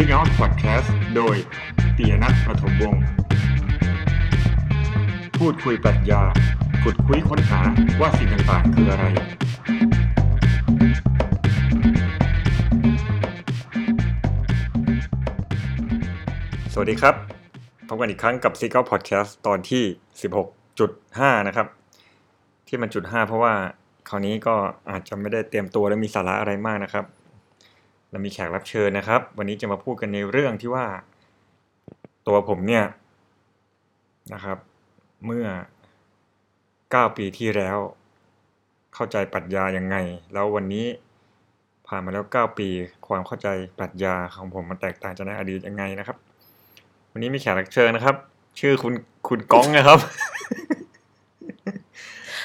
[0.00, 1.36] Seek Out Podcast โดย
[1.96, 3.02] ปียนัทประถมวงศ์
[5.38, 6.22] พูดคุยปรัชญา
[6.82, 7.60] ขุดคุยค้นหา
[8.00, 9.04] ว่าสิ่งต่างๆคืออะไร
[16.72, 17.14] สวัสดีครับ
[17.88, 19.84] พบกันอีกครั้งกับ Seek Out Podcast ตอนที่
[20.64, 21.66] 16.5 นะครับ
[22.68, 23.54] ที่มันจุด 5 เพราะว่า
[24.08, 24.54] คราวนี้ก็
[24.90, 27.06] อาจจะไม่ได้เตรียมตัวและมีสาระอะไรมากนะครับ
[28.10, 30.86] เรามีแขกรับเชิญนะครับ วันนี้จะมาพูดกันในเรื่องที่ว่า
[32.26, 32.84] ตัวผมเนี่ย
[34.34, 34.58] นะครับ
[35.26, 35.46] เมื่อ
[36.42, 37.78] 9 ปีที่แล้ว
[38.94, 39.96] เข้าใจปรัชญายังไง
[40.32, 40.86] แล้ววันนี้
[41.86, 42.68] ผ่านมาแล้ว 9 ปี
[43.08, 43.48] ความเข้าใจ
[43.78, 46.16] ปรัชญาของผมมันแตกต่างจากในอดีตยังไงนะครับ
[47.12, 48.16] วันนี้มีแขกรับเชิญนะครับ
[48.60, 48.94] ชื่อคุณ
[49.28, 49.98] คุณก้องนะครับ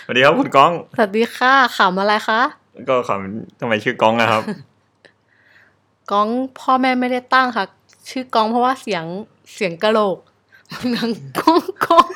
[0.06, 2.42] สวัสดีครับคุณก้อง สวัสดีค่ะขำอะไรคะ
[2.90, 4.44] ก็ขำทำไมชื่อก้องนะครับ
[6.12, 6.28] ก้อง
[6.60, 7.66] พ่อแม่ไม่ได้ตั้งค่ะ
[8.10, 9.06] ชื่อก้องเพราะว่าเสียง
[9.54, 10.18] เสียงกะโหลก
[10.72, 12.08] มันดังก้องก้อง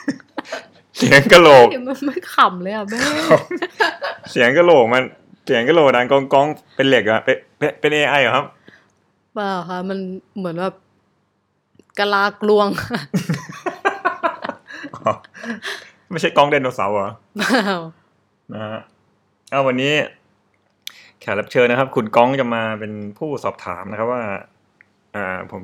[0.97, 2.99] เสียงกะโหลกมันไม่ขำเลยอะแม่
[4.31, 5.03] เสียงกะโหลกมัน
[5.45, 8.45] เสียงกะโหลกดังก้องก้องเป็นเหล็กอะเป็นเป็นเป็นเอไอเหรอครับ
[9.33, 9.97] เปล่าค่ะมัน
[10.37, 10.75] เหมือนแบบ
[11.99, 12.67] กะลากลวง
[14.95, 15.11] อ๋อ
[16.11, 17.77] ไม่ใช่กล้องไดโนเสาร์เหรอเปล่า
[18.53, 18.81] นะฮะ
[19.49, 19.93] เอาวันนี้
[21.19, 24.23] แขกรับเชิญนะครับ คุณก้องจะมาเป็นผู้สอบถามนะครับว่า
[25.15, 25.61] อ่าผม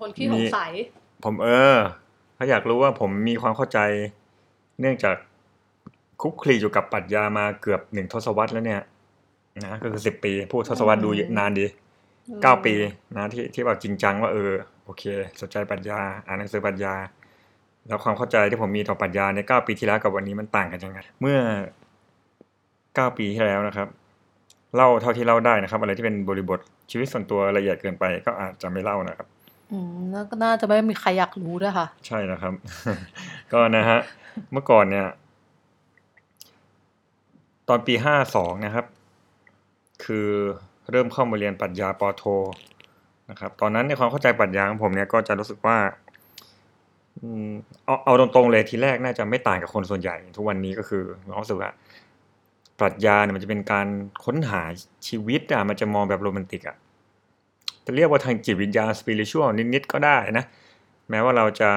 [0.00, 0.72] คนที่สงสัย
[1.24, 1.76] ผมเออ
[2.34, 3.78] เขาอยากรู้ว่าผมมีความเข้าใจ
[4.80, 5.16] เนื่องจาก
[6.22, 8.82] คลุกคลีอยู่กับปรัชญามาเกือบหนึ่งทศวรรษแล้วเนี่ย
[9.64, 11.66] นะก็คือสิบปีพูดทศวรรษดูนานดี
[12.42, 12.74] เก้าปี
[13.16, 14.52] นะที่ที่แบบจริงจังว่าเออ
[14.84, 15.02] โอเค
[15.40, 16.94] สนใจปรัชญา อ่านหนังสือปรัชญา
[17.86, 21.38] แล้วความเข้าใจที่ผมมีต่อปรัชญาในเก้าปีที่แล้วกับวันนี้มันต่างกันยังไงเมื่อ
[22.94, 23.88] เก้าปีที่แล้วนะครับ
[24.76, 26.58] เล่าเท่าที่เล่าได้นะครับ อะไรที่เป็นบริบท
[26.90, 29.26] ชีวิตส่วนตัวละเอียดเกินไปก็อาจจะไม่เล่านะครับ
[29.72, 32.52] อืมแล้วก็น่าจะไม่มีใครอยากรู้ด้วยค่ะ ใช่นะครับ
[33.52, 33.98] ก็นะฮะ
[34.52, 35.06] เมื่อก่อนเนี่ย
[37.68, 38.86] ตอนปีห้าสองนะครับ
[40.04, 40.28] คือ
[40.90, 42.22] เริ่มเข้ามาเรียนปรัชญาปอโท
[43.30, 45.76] นะครับ ตอนนั้นในความเข้าใจปรัชญาของผมเนี่ยก็จะรู้สึกว่า
[47.20, 47.50] อืม
[47.84, 51.02] เอาเอาตรงๆเลยทีแรกน่าจะไม่ต่างกับคนส่วนใหญ่ ทุกวันนี้ก็คือ
[51.40, 51.70] รู้สึกว่า
[52.80, 53.86] ปรัชญาเนี่ยมันจะเป็นการ
[54.24, 54.62] ค้นหา
[55.08, 56.76] ชีวิตอะมันจะมองแบบโรแมนติกอะ
[57.86, 60.44] จะเรียกว่าทางจิตวิญญาณสปิริชวลนิดๆก็ได้นะ
[61.10, 61.70] แม้ว่าเราจะ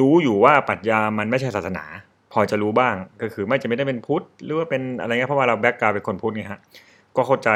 [0.00, 1.84] รู้อยู่ว่าปรัชญามันไม่ใช่ศาสนา
[2.32, 6.60] พอจะรู้บ้างก็คือไม่จะไม่ได้เป็นพุทธหรือว่าเป็นอะไรเงี้ยเพราะว่าเราแบ็กกราวเป็นคนพุทธไงฮะ
[7.16, 7.50] ก็เข้าใจ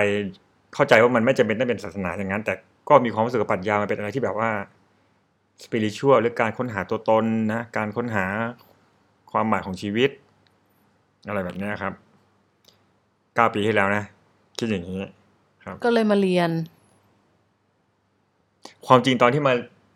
[0.74, 2.54] เข้าใจว่ามันไม่จำเป็นต้องเป็นศาสนาอย่างนั้น แต่
[2.88, 4.50] ก็มีความรู้สึกปรัชญามันเป็นอะไรที่แบบว่า
[5.62, 8.26] สปิริชวลหรือการค้นหาตัวตนนะการค้นหา
[9.32, 10.10] ความหมายของชีวิต
[11.28, 11.92] อะไรแบบเนี้ยครับ
[13.34, 14.04] เก้าปีที่แล้วนะ
[14.58, 15.00] คิดอย่างนี้
[15.64, 16.50] ครับ ก็เลยมาเรียน
[18.86, 19.52] ความจริงตอนที่มา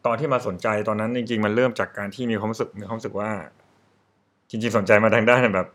[0.07, 3.31] ตอนที่มาสนใจตอนนั้นจริง ๆ มันเริ่มจากการที่มีความรู้สึกมีความรู้สึกว่า
[4.51, 5.69] จริง ๆ สนใจมาทางด้านแบบ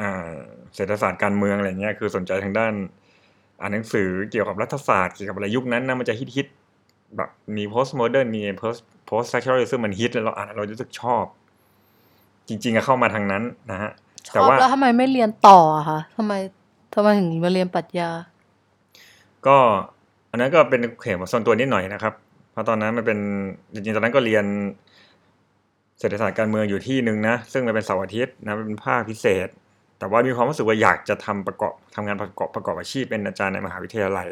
[0.00, 0.32] อ่า
[0.74, 2.72] เศรษฐศาสตร์การเมืองอะไรเงี้ยคือสนใจทางด้าน
[3.60, 11.24] อ่านหนังสือเกี่ยวกับรัฐศาสตร์เกี่ยวกับอะไรยุคนั้นนะมันจะฮิตฮิตๆแบบมี post modern มี post post structuralism มันฮิตแล้วเราอ่านเรารู้สึกชอบ
[12.48, 13.90] จริงๆอะเข้ามาทางนั้นนะฮะ
[14.28, 16.32] ชแต่อบว่าแล้วทำไมไม่เรียนต่ออะคะทำไม
[16.94, 18.10] ทำไมถึงมาเรียนปรัชญา
[19.46, 19.56] ก็
[20.30, 22.14] อันนั้นก็เป็นเหตุผลส่วนตัวนิดหน่อยนะครับ
[22.52, 23.18] เพราะตอนนั้นมันเป็น
[23.74, 24.44] จริงๆตอนนั้นก็เรียน
[25.98, 29.48] เศรษฐศาสตร์การเมืองอยู่ที่หนึ่งนะซึ่งมันเป็นเสาร์อาทิตย์นะมันเป็นภาคพิเศษ
[29.98, 34.28] แต่ว่ามีความรู้สึกว่าอยากจะทำประกอบทำงานประกอบประกอบอาชีพเป็นอาจารย์ในมหาวิทยาลัย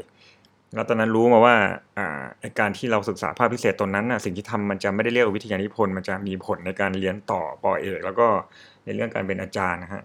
[0.74, 1.56] แล้วตอนนั้นรู้มาว่า
[1.98, 2.22] อ่า
[2.60, 8.26] การที่เราศึกษาภาคพิเศษตรงนั้นน่ะสิ่งที่ทำมันจะไม่ได้เรียกวิทยานิพนธ์มันจะมีผลในการเรียนต่อปอเอกแล้วก็
[8.84, 10.02] ในเรื่องการเป็นอาจารย์นะฮะ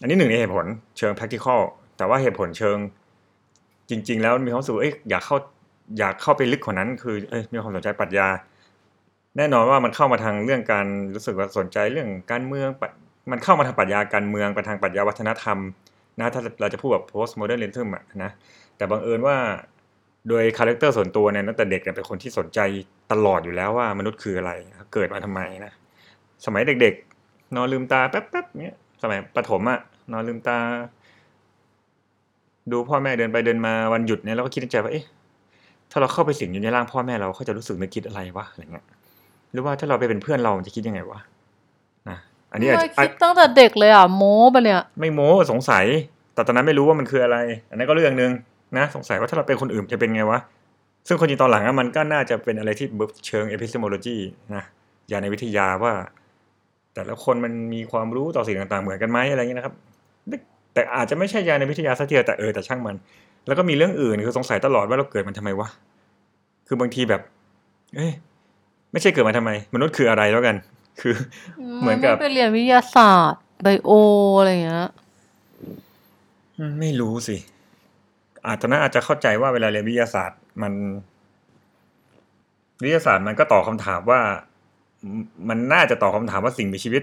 [0.00, 0.66] อันนี้หนึ่งในเหตุผล
[0.98, 1.60] เชิง practical
[1.96, 2.76] แต่ว่าเหตุผลเชิง
[3.90, 5.36] จริง ๆ แล้วมีความรู้สึกเอ้ยอยากเข้า
[5.98, 8.28] อยากเข้าไปลึกกว่านั้น คือเอ้ยมีความสนใจปรัชญา
[9.36, 12.68] แน่นอนว่ามันเข้ามาทางเรื่องการรู้สึกว่าสนใจเรื่องการเมือง
[13.30, 15.58] มันเข้ามาทางปรัชญาการเมืองไปทางปรัชญาวัฒนธรรม
[16.18, 18.30] นะถ้าเราจะพูดแบบ post modernism อะนะ
[18.76, 19.36] แต่บังเอิญว่า
[20.28, 22.60] โดยคาแรคเตอร์ส่วนตัวเนี่ยตั้งแต่เด็กเนี่ยเป็นคนที่สนใจ
[23.12, 24.52] ตลอดอยู่แล้วว่ามนุษย์คืออะไร
[24.92, 25.72] เกิดมาทำไมนะ
[26.46, 29.80] สมัยเด็กๆ นอนลืมตาแป๊บๆเนี้ยสมัยประถมอะ
[30.12, 30.58] นอนลืมตา
[32.72, 35.04] ดูพ่อแม่เดินไปเดินมาวันหยุดเนี่ยเราก็คิดในใจว่าเอ๊ะ
[35.90, 38.86] ถ้าเราเข้าไปสิงอยู่ในร่างพ่อแม่เราเขาจะรู้สึกนึกคิดอะไรวะอะไรเงี้ย
[39.52, 41.20] หรือว่าถ้าเราไปเป็นเพื่อนเรามันจะคิดยังไงวะ
[42.08, 42.18] นะ
[42.52, 45.84] อันนี้อาจไม่จะคิดตั้งแต่เด็กเลยอะโม้ปะเนี่ยไม่โม้สงสัย
[46.34, 47.38] แต่ตอนนั้นไม่รู้ว่ามันคืออะไร
[47.70, 48.30] อันนั้นก็เรื่องหนึ่ง
[48.76, 50.40] นะสงสัยว่าถ้าเราเป็นคนอื่นจะเป็นไงวะ
[51.08, 52.86] ซึ่งคนจริงตอนหลังอะมันก็น่าจะเป็นอะไรที่
[53.26, 54.16] เชิง epistemology
[54.54, 54.64] นะ
[55.10, 55.92] ยาในวิทยาว่า
[56.94, 59.74] แต่ละคนมันมีความรู้ต่อสิ่งต่างๆ เหมือนกันไหมอะไรเงี้ยนะครับ
[60.74, 62.96] แต่อาจจะไม่ใช่ยาในวิทยาซะทีเดียวแต่เออแต่ช่างมัน
[63.46, 65.68] แล้วก็มีเรื่องอื่นคือสงสัยตลอดว่าเราเกิดมันทำไมวะ
[66.66, 67.20] คือบางทีแบบ
[67.96, 68.12] เอ้ย
[68.92, 70.56] ไม่ใช่เกิดมาทำไม มนุษย์คืออะไรแล้วกัน
[71.00, 71.14] คือ
[71.80, 73.90] เหมือนกับไปเรียนวิทยาศาสตร์ไบโอ
[74.38, 74.90] อะไรอย่างเงี้ย
[76.56, 77.36] อืมไม่รู้สิ
[78.46, 80.72] อาจตอนนั้นอาจจะเข้าใจว่าเวลาเรียนวิทยาศาสตร์มัน
[82.82, 84.20] วิทยาศาสตร์มันก็ตอบคำถามว่า
[85.02, 87.02] อืมมันน่าจะตอบคำถามว่าสิ่งมีชีวิต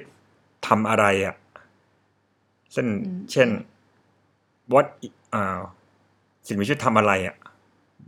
[0.68, 1.36] ทำอะไรอะ่ะ
[2.74, 3.50] เช่นอืมเช่น
[4.74, 4.88] what
[5.34, 5.60] อ่า
[6.48, 7.36] สิ่งมีชีวิตทำอะไรอะ่ะ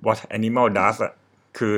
[0.06, 1.14] what animal does อะ
[1.58, 1.76] คือ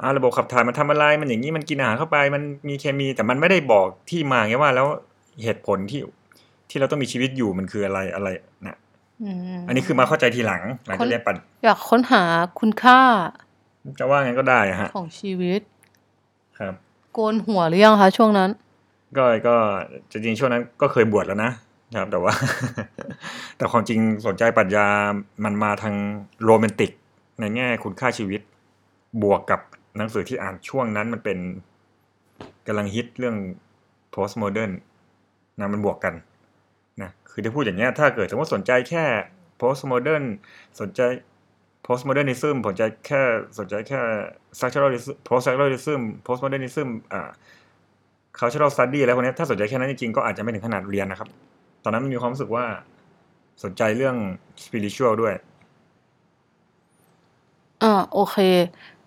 [0.00, 4.86] อ่าระบบขับถ่ายมันทำอะไร มันอย่างนี้มันกินอาหารเข้าไป มันมีเคมี แต่มันไม่ได้บอกที่มาไงว่าแล้ว
[5.42, 6.00] เหตุผลที่
[6.68, 8.28] ที่เราต้องมีชีวิตอยู่มันคืออะไรอะไร
[8.66, 8.83] นะม
[9.66, 12.22] อันนี้คือมาเข้าใจทีหลังหลังจากเรียนปัดอยากค้นหา
[12.60, 13.00] คุณค่า
[13.98, 15.60] จะว่างั้นก็ได้อะฮะ ของชีวิต
[16.58, 16.74] ครับ
[17.12, 18.50] โกนหัวหรือยังคะช่วงนั้น
[19.16, 19.56] ก็ก็
[20.10, 21.52] จริงๆช่วงนั้นก็เคยบวชแล้วนะ
[21.98, 22.32] ครับ แต่ว่า
[23.56, 24.86] แต่ความจริงสนใจปรัชญา
[25.44, 25.94] มันมาทาง
[26.44, 26.90] โรแมนติก
[27.40, 28.40] ในแง่คุณค่าชีวิต
[29.22, 29.60] บวกกับ
[29.96, 31.38] หนังสือที่อ่านช่วงนั้นมันเป็น
[32.66, 33.36] กำลังฮิตเรื่อง
[34.14, 34.72] postmodern
[35.58, 36.14] นะมันบวกกัน
[37.02, 39.04] นะคือที่พูดอย่างเงี้ยถ้าเกิดสมมติสนใจแค่
[39.60, 40.24] postmodern
[40.80, 41.00] สนใจ
[41.86, 43.20] postmodernism สนใจแค่
[43.58, 44.00] สนใจแค่
[44.56, 47.30] structuralism post-structuralism postmodernism อ่า
[48.38, 51.28] cultural study อะไรพวกนี้ถ้าสนใจแค่นั้นจริงๆก็อาจจะไม่ถึงขนาดเรียนนะครับ
[51.84, 52.64] ตอนนั้นมีความรู้สึกว่า
[53.64, 54.16] สนใจเรื่อง
[54.64, 55.34] spiritual ด้วย
[57.82, 58.36] อ่าโอเค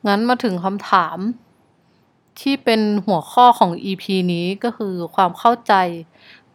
[0.07, 1.18] งั้นมาถึงคำถาม
[2.42, 5.74] ที่เป็นหัวข้อของ EP นี้ก็คือความเข้าใจ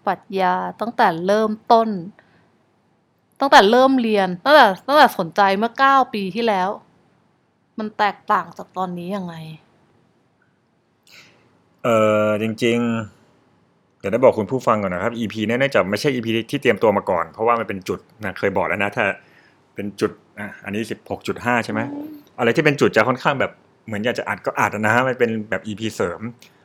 [0.06, 1.88] ปรัชญาตั้งแต่เริ่มต้น
[3.40, 6.69] ตั้งแต่เริ่มเรียน ตั้งแต่ตั้งแต่สนใจเมื่อเก้าปีที่แล้ว
[7.78, 9.34] มันแตกต่างจากตอนนี้ยังไง
[11.84, 11.88] เอ
[12.26, 12.78] อจริง
[13.38, 19.04] ๆ เดี๋ยวได้บอกคุณผู้ฟังก่อนนะครับ EP เนี่ยเนื่องจาไม่ใช่ EP ที่เตรียมตัวมาก่อน เพราะว่ามันเป็นจุดนะเคยบอกแล้วนะถ้า
[19.75, 21.81] เป็นจุดอะอันนี้สิบหกจุดห้าใช่ไหม
[22.38, 23.52] อะไรที่เป็นจุดจะค่อนข้างแบบ
[23.87, 26.20] เหมือนอยากจะอัดก็อัดนะฮะมันเป็นแบบ EP เสริม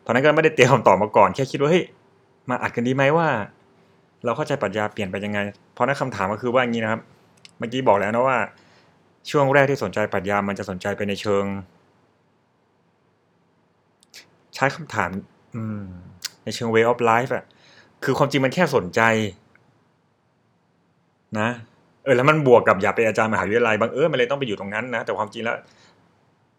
[0.05, 1.83] ตอนนั้นก็ไม่ได้เตรียมคำตอบมาก่อน แค่คิดว่าเฮ้ย
[2.49, 3.27] มาอัดกันดีไหมว่า
[4.25, 5.39] เราเข้าใจปรัชญาเปลี่ยนไปยังไง
[5.73, 7.01] เพราะนั้นคำถามก็คือว่าอย่างนี้นะครับ
[7.57, 8.37] เมื่อกี้บอกแล้วนะว่า
[9.29, 11.45] ช่วงแรกที่สนใจปรัชญามันจะสนใจไปในเชิง
[14.55, 15.09] ใช้คำถาม
[15.55, 15.83] อืม
[16.43, 17.43] ในเชิง way of life อะ
[18.03, 19.01] คือความจริงมันแค่สนใจ
[21.39, 21.49] นะ
[22.03, 25.55] เออแล้วมันบวกกับอยากเป็นอาจารย์มหาวิทยาลัยบางเออมันเลยต้องไปอยู่ตรงนั้นนะแต่ความจริงแล้ว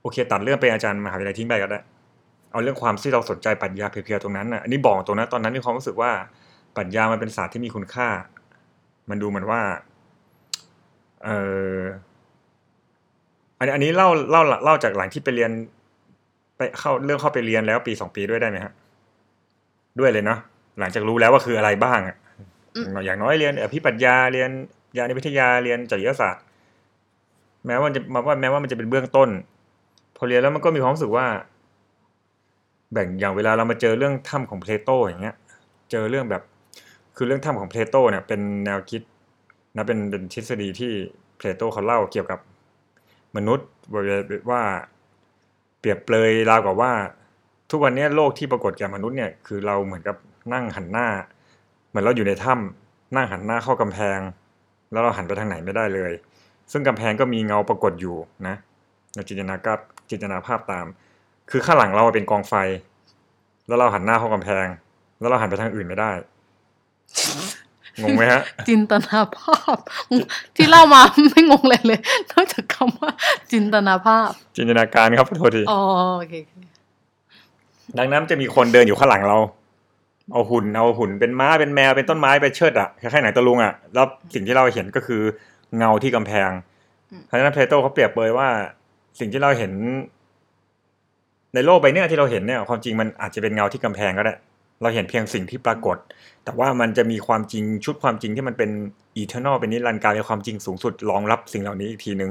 [0.03, 1.81] โอเค ตัดเรื่องเป็นอาจารย์มหาวิทยาลัยทิ้งไปก็ได้
[2.53, 6.13] เอาเรื่องความที่เราสนใจปรัชญาเพียวๆตรงนั้นนะอันนี้บอกตรงนะตอนนั้นมีความรู้สึกว่า
[6.77, 8.09] ปรัชญามันเป็นศาสตร์ที่มีคุณค่า
[9.11, 9.61] มันดูเหมือนว่า
[11.25, 11.29] เอ
[11.77, 11.79] อ
[13.59, 15.51] อันนี้อันนี้เล่าเล่าเล่าจากหลังที่ไปเรียน
[16.57, 18.73] ไปเข้าเรื่องเข้าไปเรียนแล้วปีสองปีด้วยได้ไหมฮะ
[19.99, 20.39] ด้วยเลยเนาะ
[20.81, 22.17] หลังจากรู้แล้วว่าคืออะไรบ้างอะ
[22.77, 24.51] อืมอย่างน้อยเรียนอภิปรัชญาเรียน
[24.97, 26.43] ยานิวิทยาเรียนจริยศาสตร์
[27.67, 29.29] แม้ว่ามันจะมาว่าแม้ว่ามันจะเป็นเบื้องต้น
[30.17, 31.27] พอเรียนแล้วมันก็มีความรู้สึกว่า
[32.93, 35.37] แบ่งอย่างเวลาเรามาเจอเรื่องถ้ำของเพลโตอย่างเงี้ย
[35.91, 36.43] เจอเรื่องแบบ
[37.17, 39.03] คือเรื่องถ้ำของเพลโตเนี่ยเป็นแนวคิด
[39.77, 40.93] นะเป็นเป็นทฤษฎีที่
[41.37, 42.41] เพลโตเขาเล่าเกี่ยวกับ
[43.37, 43.69] มนุษย์
[44.51, 44.63] ว่า
[45.81, 46.93] เปรียบเปรยราวกับว่า
[47.71, 50.17] ทุกวันนี้โลกที่ปรากฏแก่มนุษย์เนี่ยคือเราเหมือนกับ
[50.53, 51.09] นั่งหันหน้า
[51.89, 54.19] เหมือนเราอยู่ในถ้ำนั่งหันหน้าเข้ากำแพง
[54.93, 56.13] แล้วเราหันไปทางไหนไม่ได้เลย
[56.73, 58.17] ซึ่งกำแพงก็มีเงาปรากฏอยู่
[58.47, 58.55] นะ
[59.15, 59.79] เราจินตนาการ
[60.11, 60.87] จินตนาภาพตาม
[61.51, 62.55] คือข้างหลังเราเป็นกองไฟ
[63.67, 64.67] แล้วเราหันหน้าเข้ากำแพง
[65.21, 66.11] แล้วเราหันไปทางอื่นไม่ได้
[68.03, 69.77] งงไหมฮะ จินตนาภาพ
[70.57, 72.01] ที่เล่ามาไม่งงเลยเลย
[72.31, 73.11] นอกจากคำว่า
[73.53, 75.81] จินตนาภาพ จินตนาการครับขอโทษทีอ๋อ
[76.19, 76.53] โอเคโอเค
[77.99, 79.39] ดังนั้นจะมีคนเดินอยู่ข้างหลังเรา
[80.33, 85.23] เอาหุ่นเอาหุ่นเป็นม้าเป็นแมวเป็นต้นไม้ไปเชิดอะคล้ายๆหนังตะลุงอะแล้วสิ่งที่เราเห็นก็คือ
[85.77, 86.51] เงาที่กำแพง
[87.27, 88.49] เพราะฉะนั้นเพลโตเขาเปรียบเปรยว่า
[89.21, 89.73] สิ่งที่เราเห็น
[91.55, 94.35] ในโลกใบเนี้ที่เราเห็นเนี่ยความจริงมันอาจจะเป็นเงาที่กำแพงก็ได้
[94.83, 95.97] เราเห็นเพียงสิ่งที่ปรากฏ
[96.45, 98.71] แต่ว่ามันจะมีความจริงชุดความจริงที่มันเป็น
[99.17, 102.31] eternal เป็นนิรันดร์กาลเป็นความจริงสูงสุดรองรับสิ่งเหล่านี้อีกทีหนึง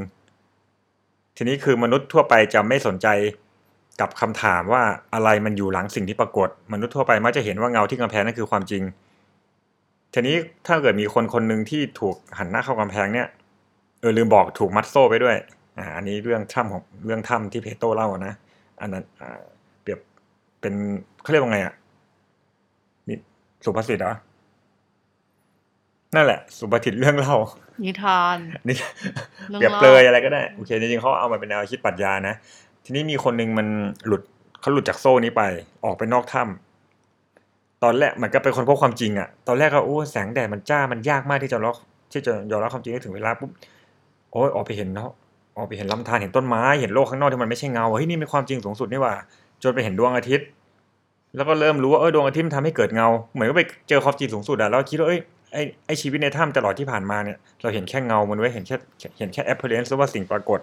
[1.37, 3.07] ทีนี้คือมนุษย์ทั่วไปจะไม่สนใจ
[4.01, 4.83] กับคำถามว่า
[5.13, 8.83] อะไรมันอยู่หลังสิ่งที่ปรากฏ มนุษย์ทั่วไปมักจะเห็นว่าเงาที่กำแพงนั่นคือความจริง
[10.13, 10.35] ทีนี้
[10.67, 13.27] ถ้าเกิดมีคนคนหนึ่งที่ถูกหันหน้าเข้ากำแพงเนี่ย
[13.99, 15.35] เออลืมบอกถูกมัดโซ่ไปด้วย
[15.77, 18.33] อ่าอันนี้เรื่องถ้ำของเรื่องถ้ำที่เพลโตเล่านะ
[18.81, 19.29] อันนั้นอ่า
[19.81, 19.99] เปรียบ
[20.61, 20.73] เป็น
[21.21, 21.73] เขาเรียกว่าไงอะ
[23.07, 23.17] นี่
[23.65, 24.13] สุภาษิตเหรอ
[26.15, 27.35] นั่นแหละ สุภาษิตเรื่องเล่า
[27.85, 28.75] นิทานนี่
[29.49, 32.35] เรื่องเปรียบเล่าเปรยอะไรก็ได้ โอเค จริงๆเขาเอามาเป็นแนวคิดปรัชญานะ
[32.85, 33.67] ทีนี้มีคนหนึ่งมัน
[34.05, 34.21] หลุด
[34.59, 35.43] เขาหลุดจากโซ่นี้ไป
[35.85, 41.77] ออกไปนอกถ้ำตอนแรกมันก็เป็นคนพบความจริงอะตอนแรกก็โอ้แสงแดดมันจ้ามันยากมากที่จะล็อก
[42.11, 43.51] ที่จะยอมรับความจริงให้ถึงเวลาปุ๊บ
[44.31, 45.11] โอโอ้ยออกไปเห็นเนาะ
[45.57, 49.13] ออกไปเห็นลำธารเห็นต้นไม้เห็นโลกข้างนอกที่มันไม่ใช่เงาเฮ้ยนี่เป็นความจริงสูงสุดนี่ว่า
[49.63, 50.47] จนไปเห็นดวงอาทิตย์
[51.35, 55.19] แล้วก็เริ่มรู้ว่าเออดวงอาทิตย์มันทำให้เกิดเงา เหมือนก็ไปเจอความจริงสูงสุดอะแล้วคิดว่าเอ้ย
[55.53, 58.77] ไอไอชีวิตในถ้ำตลอดที่ผ่านมาเนี่ยเราเห็นแค่เงามันไว้เห็นแค่
[59.19, 60.59] เห็นแค่ appearance หรือว่าสิ่งปรากฏ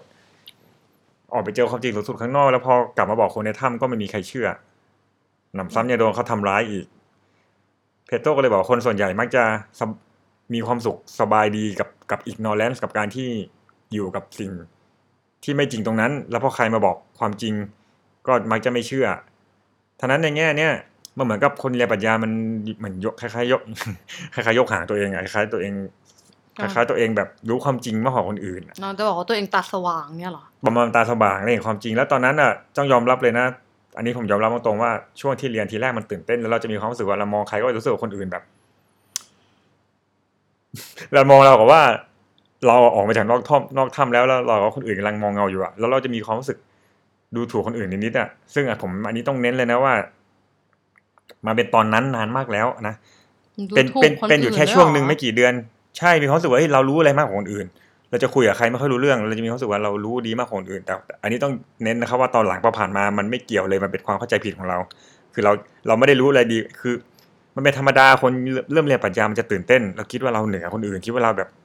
[1.33, 4.47] ออกไปเจอความจริงสูงสุดข้างนอก แล้วพอกลับมาบอกคนในถ้ำก็ไม่มีใครเชื่อ
[5.55, 6.85] หนำซ้ำยังโดนเขาทำร้ายอีก
[8.05, 9.43] เพโตก็เลยบอกคนส่วนใหญ่มักจะ
[10.53, 13.29] มีความสุขสบายดีกับกับอีกนอแลนส์กับการที่
[13.93, 14.51] อยู่กับสิ่ง
[15.45, 17.53] ที่ไม่จริงตรงนั้น แล้วพอใครมาบอกความจริง
[18.27, 19.07] ก็มักจะไม่เชื่อ
[19.99, 20.71] ท่านั้นในแง่เนี้ย
[21.17, 22.31] มันเหมือนกับคนเรียนปรัชญามัน
[22.79, 23.61] เหมือนยกคล้ายๆยก
[24.33, 25.73] คล้ายๆยกหางตัวเองอะคล้ายๆตัวเอง
[26.59, 33.45] คอ่าล้ายๆตัวเองแบบรู้ความจริงมากกว่าคนอื่นอะน้องจะบอกว่าตัวเองตาสว่างเนี่ยเหรอประมาณตาสว่างได้เห็นความจริง แล้วตอนนั้นอะต้องยอมรับเลยนะ
[33.97, 38.43] อันนี้ผมยอมรับตรงๆว่าช่วงที่เรียนทีแรกมันตื่นเต้นแล้วเราจะมีความรู้สึกว่าเรามองใครก็รู้สึกว่าคนอื่นแบบ
[41.13, 41.81] เรามองเรากับว่า
[42.67, 46.57] เราออกมาจากนอกถ้ำนอกถ้ำแล้วแล้วเรากับคนอื่นกำลังมองเงาอยู่อะแล้วเราจะมีความรู้สึก
[47.35, 49.93] ดูถูกคนอื่นนิดๆอะซึ่งอะผมอันนี้ต้องเน้นเลยนะว่า
[51.45, 52.95] มาเป็นตอนนั้นนานมากแล้วนะ
[53.69, 55.53] ดูเป็นถูกเป็นคนเป็นอยู่อื่แค่ด้ช่วงหนึ่งเรอไม่กี่เดือน
[55.97, 57.65] ใช่มีความรู้สึกว่าเฮ้ยเรารู้อะไรมากกว่าคนอื่น
[58.09, 61.53] เราจะคุยกับใครไม่ค่อยรู้เรื่อง เราจะมีความรู้สึกว่าเรารู้ดีมากกว่าคนอื่นแต่แต่ อันนี้ต้อง
[61.83, 64.77] เน้นนะครับว่าตอนหลังพอผ่านมามันไม่เกี่ยวเลยมันเป็นความเข้าใจผิดของเรา
[65.33, 65.51] คือเรา
[65.87, 66.93] เราไม่ได้รู้อะไรดีคือ
[67.55, 68.31] มันเป็นธรรมดาคน
[68.71, 71.64] เริ่มเรียนปรัชญามันจะตื่นเต้น เราคิดว่าเราเหนือคนอื่น คิดว่าเราแบบม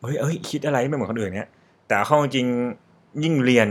[0.00, 1.48] เฮ้ยเอ้ยคิดอะไรไม่เหมือนคนอื่นเนี้ย
[1.86, 3.68] แต่เอาเข้าจริงๆยิ่งเรียน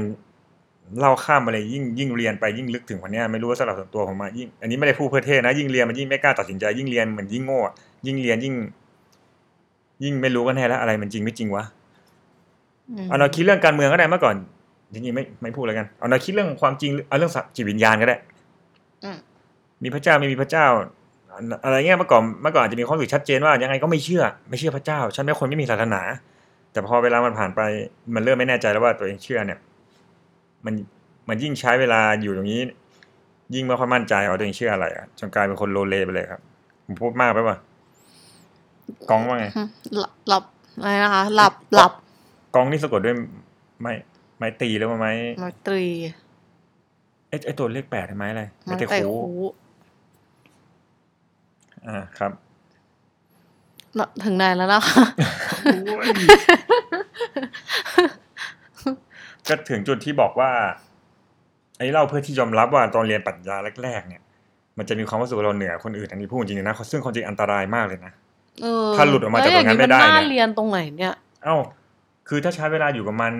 [0.99, 7.73] เล่าข้ามอะไรยิ่งยิ่งเรียนไปยิ่งลึกถึงวันเนี้ยไม่รู้ว่าสำหรับส่วนตัวผมอะยิ่งอันนี้ไม่ได้พูดเพื่อเท่นะยิ่งเรียนมันยิ่งไม่กล้าตัดสินใจยิ่งเรียนเหมือนยิ่งโง่อะ
[8.05, 8.55] ยิ่งเรียนยิ่ง
[10.03, 11.63] ยิ่งไม่รู้กันแน่แล้วอะไรมันจริงไม่จริงวะ
[13.03, 14.35] มเอาเราคิดเรื่องการเมืองก็ได้เมื่อก่อน
[14.93, 18.17] จริงๆไม่ไม่พูดแล้วกันเอาเราคิดเรื่องความจริงเอาเรื่องสัตว์จิตวิญญาณก็ได้
[19.03, 19.17] อืม
[19.83, 20.65] มีพระเจ้าไม่มีพระเจ้า
[21.63, 26.01] อะไรเงี้ยเมื่อก่อนเมื่อก่อนอาจจะมีความรู้สึกชัดเจนว่ายังไงก็ไม่เชื่อ ไม่เชื่อพระเจ้า ฉันเป็นคนไม่มีศาสนา
[26.71, 27.61] แต่พอเวลามันผ่านไป
[28.15, 29.59] มันเริ่มไม่แน่ใจแล้วว่าตัวเองเชื่อเนี่ย
[30.65, 30.73] มัน
[31.29, 32.61] มันยิ่งใช้เวลาอยู่ตรงนี้
[33.55, 36.41] ยิ่งไม่ค่อยมั่นใจว่าตัวเองเชื่ออะไรอะจนกลายเป็นคนโลเลไปเลยครับ
[36.85, 37.57] ผมพูดมากไปป่ะ
[39.09, 39.67] กองว่าไงอืม
[39.97, 40.43] หลับหลับ
[40.81, 41.91] อะไรนะคะหลับหลับ
[42.55, 43.15] กองนี่สะกดด้วย
[43.81, 43.91] ไม้
[44.37, 45.85] ไม้ตีหรือว่าไม้ไมตรี
[47.29, 49.31] ไอ้ไอ้ตัวเลขแปดใช่ไหมอะไรไม้ไม้ไต่เตะคูคู
[51.87, 52.31] อ่าครับ
[53.97, 55.03] น่ะถึงไหนแล้วนะคะ
[59.47, 60.51] ก็ถึงจุดที่บอกว่า
[61.77, 64.21] ไอ้เล่าเพื่อที่ยอมรับว่าตอนเรียนปรัชญาแรก ๆ เนี่ย
[64.77, 68.13] มันจะมีความรู้สึกว่าเราเหนือคนอื่นอันนี้พูดจริงๆนะซึ่งความจริงอันตรายมากเลยนะ
[68.61, 71.57] เออถ้าหลุดออกมาจากแล้วตรงนั้นไม่ได้อย่าเนี่ยมัน่าเรียนตรงไหนเนี่ย เอ้า
[72.27, 73.33] คือถ้าใช้เวลาอยู่กับมัน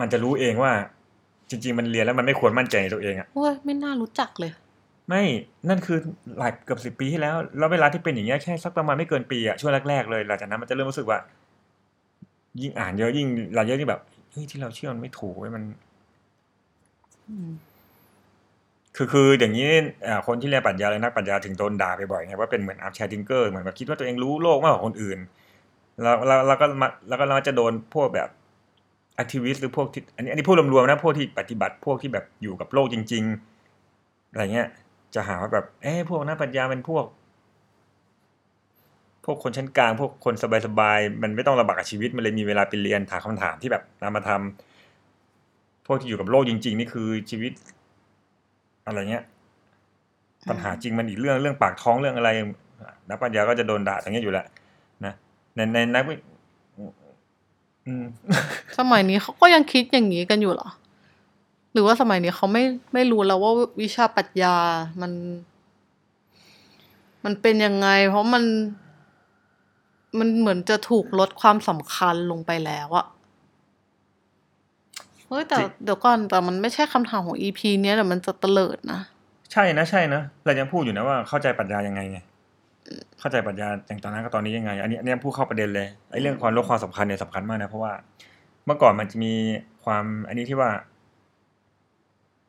[0.00, 0.72] มันจะรู้เองว่า
[1.50, 4.52] จริง ๆ มันเรียนแล้วมันไม่ควรมั่นใจในตัวเองอะโอ้ยไม่น่ารู้จักเลย
[5.10, 5.22] ไม่
[5.68, 5.98] นั่นคือ
[6.38, 11.18] หลายเกือบสิบ10ปีที่แล้ว แล้วเวลาที่เป็นอย่างเงี้ยแค่สักประมาณไม่เกินปีอะช่วงแรกๆเลยหลังจากนั้นมันจะเริ่มรู้สึกว่า
[12.62, 15.62] ยิ่งอ่านเยอะยิ่งเราเยอะยิ่งแบบเฮ้ยที่เราเชื่อมันไม่ถูกเว้ยมัน
[17.28, 17.50] อืม
[18.96, 19.68] คือคืออย่างนี้
[20.06, 25.18] อ่าคนที่เรียนปรัชญาเลยนักปรัชญาถึงโดนด่าไปบ่อยไงว่าเป็นเหมือนอาร์แชร์ทิงเกอร์เหมือนแบบคิดว่าตัวเองรู้โลกมากกว่าคนอื่น
[26.02, 28.28] แล้วแล้วแล้วก็มาแล้วก็เราจะโดนพวกแบบ
[29.14, 33.24] แอคทิวิสต์หรือพวกที่อันนี้อันนี้พูดรวมๆนะพวกที่ปฏิบัติพวกที่แบบอยู่กับโลกจริง
[33.78, 34.68] ๆ อะไรเงี้ย
[35.14, 37.04] จะหาว่าแบบเอ้พวกนักปรัชญาเป็นพวก
[39.24, 40.34] พวกคนชั้นกลางพวกคน
[40.66, 47.52] สบายๆมันไม่ต้องลำบากกับชีวิตมันเลยมีเวลาไปเรียนถามคำถามที่แบบนำมาทำพวกที่อยู่กับโลกจริง ๆ นี่คือชีวิต
[48.86, 49.24] อะไรเงี้ย
[50.48, 52.30] ปัญหาจริงมันอีกเรื่องเรื่องปากท้องเรื่องอะไร
[53.08, 54.46] นักปัญญาก็จะโดนด่าอย่างเงี้ยอยู่แหละ
[55.04, 55.14] นะ
[55.54, 56.02] ในในนัก
[58.78, 60.68] สมัยนี้เขาก็ยังคิดอย่างนี้กันอยู่เหรอ
[61.72, 64.56] หรือว่าสมัยนี้เขาไม่ไม่รู้แล้วว่าวิชาปรัชญา
[65.00, 65.12] มัน
[67.24, 68.44] มันเป็นยังไง เพราะมัน
[70.18, 73.06] มันเหมือนจะถูกลดความสำคัญลงไปแล้วอะ
[75.26, 79.00] เฮ้ยแต่จริงเดี๋ยวก่อนแต่มันไม่ใช่คำถามของอีพีเนี้ยแต่มันจะเตลิดนะ
[79.52, 82.18] ใช่นะใช่นะเรายังพูดอยู่นะว่าเข้าใจปรัชญายังไงไง
[83.18, 87.92] เข้าใจปรัชญาอย่างตอนนั้นกับตอนนี้ยังไง อันนี้อันนี้พูดเข้าประเด็นเลยไอ้เรื่องความลดความสำคัญเนี่ยสำคัญมากนะเพราะว่า
[88.66, 89.32] เมื่อก่อนมันจะมี
[89.84, 90.70] ความอันนี้ที่ว่า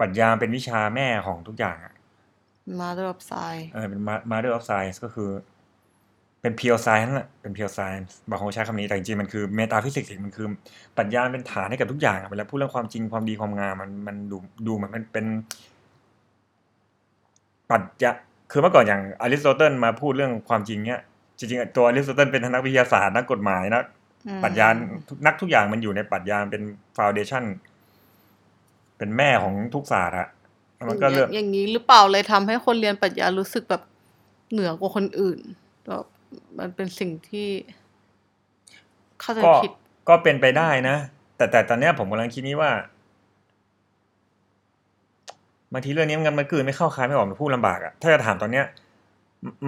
[0.01, 1.93] ปรัชญาเป็นวิชาแม่ของทุกอย่างอะ
[2.81, 5.29] มาด้วยแบบทรายเออเป็น mother of science ก็คือ
[6.41, 10.47] เป็น pure science น่ะเป็น pure science บางคนใช้คำนี้แต่จริงๆมันคือ metaphysics มันคือ
[10.97, 15.25] ปรัชญาเป็นฐานให้กับทุกอย่างอะเวลาพูดเรื่องความจริงความดีความงามมันมันดูดูเหมือนมันเป็น
[17.69, 18.11] ปรัชญา
[18.51, 21.01] คือเมื่อก่อนอย่างอริสโตเติลมาพูดเรื่องความจริงเนี้ย
[21.37, 23.83] จริงๆตัวอริสโตเติลเป็นทั้งนักวิทยาศาสตร์นักกฎหมายนัก
[24.27, 24.67] อืมปรัชญา
[25.09, 26.63] ทุกนักทุกอย่างมันอยู่ในปรัชญาเป็น
[26.97, 30.27] foundation เป็นแม่ของทุกศาสตร์อะ
[30.75, 33.81] แล้วมันก็เริ่มอย่างอย่างนี้หรือเปล่าเลยทำให้คนเรียนปรัชญารู้สึกแบบ
[34.51, 35.39] เหนือกว่าคนอื่น
[35.85, 36.05] แบบ
[36.57, 37.47] มันเป็นสิ่งที่
[39.19, 39.71] เข้าใจก็ผิด
[40.09, 40.95] ก็เป็นไปได้นะ
[41.37, 42.71] แต่แต่ตอนเนี้ยผมกำลังคิดนี้ว่า
[45.73, 48.65] บางทีเรื่องนี้มันมันกลืนไม่เข้าคายไม่ออกมันพูดลำบากอะถ้าจะถามตอนเนี้ย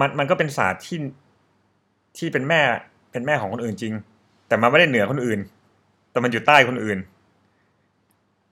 [0.00, 0.98] มันมันก็เป็นศาสตร์ที่
[2.18, 2.60] ที่เป็นแม่
[3.12, 3.94] เป็นแม่ของคนอื่นจริง
[4.48, 5.40] แต่มันไม่ได้เหนือคนอื่น
[6.10, 6.98] แต่มันอยู่ใต้คนอื่น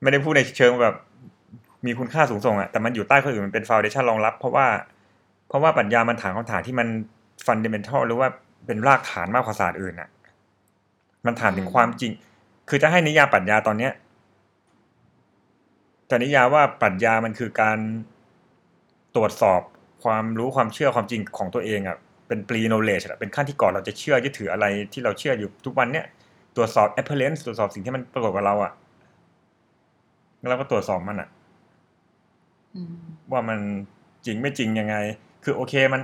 [0.03, 0.95] ไม่ได้พูดในเชิงแบบ
[1.87, 4.67] มีคุณค่าสูงส่งอะแต่มันอยู่ใต้คนอื่นมันเป็นฟาวเดชันรองรับ เพราะว่า
[5.49, 6.89] เพราะว่าปรัชญามันถามคำถามที่มัน
[7.47, 8.29] ฟันเดเมนทัลหรือว่า
[8.67, 10.09] เป็นรากฐานมากกว่าศาสตร์อื่นอะ
[11.27, 12.13] มันถามถึงความจริง
[12.69, 13.93] คือจะให้นิยามปรัชญาตอนเนี้ย
[16.11, 17.79] จะนิยามว่าปรัชญามันคือการ
[19.17, 19.61] ตรวจสอบ
[20.05, 21.97] ความรู้ความเชื่อความจริงของตัวเองอะ
[22.29, 26.07] เป็น pre knowledge อะเป็นขั้นที่ก่อนเราจะเชื่อยึดถืออะไรที่เราเชื่ออยู่ทุกวันเนี้ย
[26.57, 28.73] ตรวจสอบ appearance ตรวจสอบสิ่งที่มันปรากฏกับเราอะ
[30.43, 31.29] แล้วเราก็ตรวจสอบมันอะ
[32.75, 32.95] อืม
[33.33, 33.59] ว่ามัน
[34.27, 34.97] จริงไม่จริงยังไง
[35.45, 36.01] คือโอเคมัน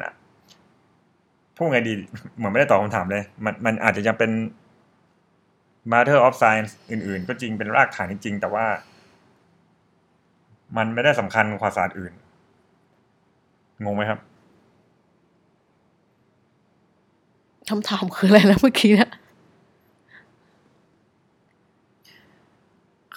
[1.56, 1.92] พูดไงดี
[2.36, 4.30] เหมือนไม่ได้ตอบคำถามเลย มันมันอาจจะยังเป็น
[5.92, 8.66] matter of science อื่น ๆ ก็จริงเป็นรากฐานจริงๆแต่ว่า
[10.76, 12.12] มันไม่ได้สำคัญกว่าศาสตร์อื่น
[13.84, 14.18] งงไหมครับ
[17.68, 19.10] คำถามคืออะไรนะเมื่อกี้เนะ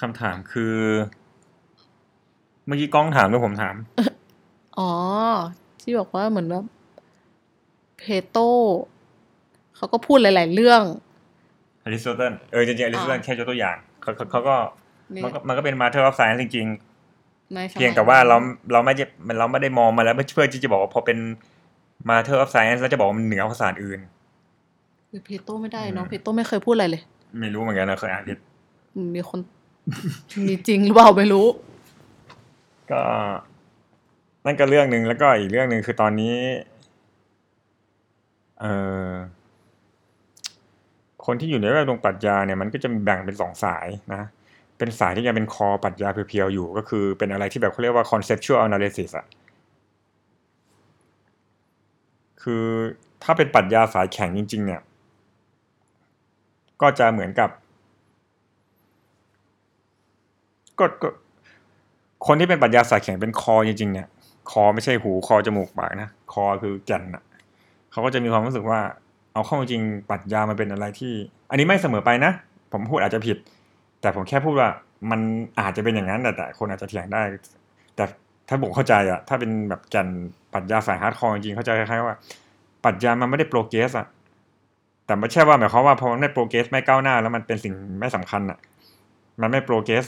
[0.02, 0.76] คำถามคือ
[2.66, 3.76] เมื่อกี้กล้องถามหรือผมถาม
[4.78, 4.92] อ๋อ
[5.82, 6.66] ที่บอกว่าเหมือนแบบ
[7.98, 8.38] เพลโต
[9.76, 10.82] เขาก็พูดหลาย ๆ เรื่อง
[11.84, 14.56] อริสโตเติลเออจริงๆอริสโตเติลอ่าแค่ยกตัวอย่างเขาเขาเขาก็
[15.14, 18.38] นี่มันก็มันก็เป็น matter of science จริงๆในสมัยเพียงแต่ว่าเรา
[18.72, 21.18] เราไม่ได้มันเราไม่ได้มองมาแล้วเพื่อที่จะบอกว่าพอเป็น
[22.10, 24.00] matter of science แล้วจะบอกว่ามันเหนือกว่าศาสตร์อื่น
[25.10, 27.02] หรือเพโตไม่ได้เนาะอืมเพโตไม่เคยพูดอะไรเลย
[27.40, 28.38] ไม่รู้เหมือนกันนะเคยอ่านผิด
[28.96, 29.40] อืมมีคน
[30.48, 31.48] มีจริงหรือเปล่าไม่รู้
[32.92, 33.04] ก็
[34.46, 36.36] นั่นก็เรื่องหนึ่งแล้วก็อีกเรื่องหนึ่งคือตอนนี้
[38.60, 38.66] เอ
[39.08, 39.10] อ
[41.26, 44.24] คนที่อยู่ในแวดวงปรัชญาเนี่ยมันก็จะแบ่งเป็นสองสายนะ
[44.78, 49.26] เป็นสายที่ยังเป็นคอปรัชญาเพียวๆอยู่ ก็คือเป็นอะไรที่แบบเขาเรียกว่า conceptual analysis อะ
[52.42, 52.66] คือ
[53.24, 54.82] ถ้าเป็นปรัชญาสายแข็งจริง ๆ เนี่ย
[56.82, 57.50] ก็จะเหมือนกับ
[60.80, 61.10] ก็ก็
[62.28, 64.08] คนที่เป็นปรัชญาสายแข็งเป็นคอจริงๆเนี่ย
[64.52, 67.24] คอไม่ใช่หูคอจมูกปากนะคอคือแก่นอะ
[67.92, 68.80] เขาก็จะมีความรู้สึกว่า
[69.34, 71.14] เอาเข้าจริงปรัชญามันเป็นอะไรที่
[71.50, 72.32] อันนี้ไม่เสมอไปนะ
[72.72, 73.38] ผมพูดอาจจะผิด
[74.02, 74.70] แต่ผมแค่พูดว่า
[75.12, 75.20] มัน
[75.60, 77.22] อาจจะเป็นอย่างนั้นแต่แต่คนอาจจะเถียงได้
[77.96, 78.04] แต่
[78.50, 80.08] ถ้าผมเข้าใจอะถ้าเป็นแบบแก่น
[80.54, 82.18] ปรัชญาสาย hardcore จริงเข้าใจคล้ายๆว่า
[82.84, 84.08] ปรัชญามันไม่ได้ progress อะ
[85.06, 88.58] แต่ไม่ใช่ว่าหมายความว่าพอมันไม่ progress ไม่ก้าวหน้า แล้วมันเป็นสิ่งไม่สำคัญอะ
[89.42, 90.06] มันไม่ progress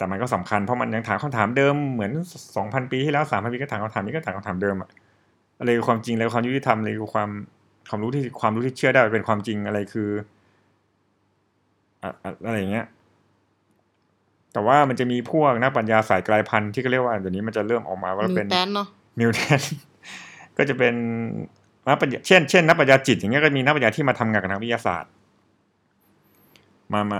[0.00, 2.12] แต่มันก็สำคัญเพราะมันยังถามคำถามเดิมเหมือน
[2.56, 4.90] สองพันปีที่แล้วสามพันปีก็ถามคำถามนี้ก็ถามคำถามเดิมอะ
[5.58, 7.30] อะไรคือความจริงอะไรคือความยุติธรรมอะไรคือความ
[7.88, 10.08] ความรู้ที่ความรู้ที่เชื่อได้ว่าเป็นความจริงอะไรคือ
[12.02, 12.86] อะอะอะไรอย่างเงี้ย
[14.52, 18.86] แต่ว่ามันจะมีพวกนักปรัชญาสายกลายพันธุ์ที่เขาเรียกว่าเดี๋ยวนี้มันจะเริ่มออกมาว่า mutant เนาะ
[19.18, 19.60] mutant
[20.56, 20.94] ก็จะเป็น
[21.86, 25.10] นักปรัชญาเช่นเช่นนักปรัชญาจิตอย่างเงี้ยก็มีนักปรัชญาที่มาทำงานกับนักวิทยาศาสตร์
[26.92, 27.18] มามา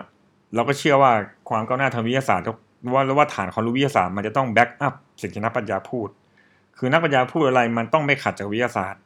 [0.54, 1.12] เราก็เชื่อว่า
[1.48, 2.46] ความก้าวหน้าทางวิทยาศาสตร์
[2.92, 6.08] ว่าว่าฐานความรู้วิทยาศาสตร์มันจะต้อง back up สิ่งที่นักปรัชญาพูด
[6.78, 9.00] คือนักปรัชญาพูดอะไรมันต้องไม่ขัดจากวิทยาศาสตร์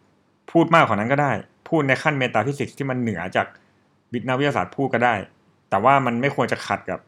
[0.53, 1.33] พูดมากกว่านั้นก็ได้
[1.69, 3.47] พูดในขั้น metaphysics ที่มันเหนือจาก
[4.13, 5.15] วิทยาวิทยาศาสตร์พูดก็ได้
[5.71, 6.99] แต่ว่ามันไม่ควรจะขัดกับ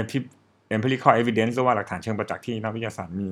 [0.00, 0.30] empi-
[0.74, 3.30] empirical evidence หรือว่าหลักฐานเชิงประจักษ์ที่นักวิทยาศาสตร์มี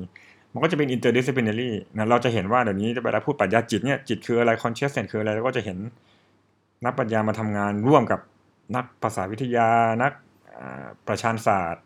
[0.53, 5.79] มันก็จะเป็น interdisciplinary นะเราจะเห็นว่าเดี๋ยวนี้เวลาพูดปรัชญาจิตเนี่ยจิตคืออะไร consciousness คืออะไรแล้วก็จะเห็น
[6.85, 8.21] นักปรัชญามาทำงานร่วมกับ
[8.77, 9.69] นักภาษาวิทยา
[10.03, 10.13] นัก
[11.09, 11.83] ประชานศาสตร์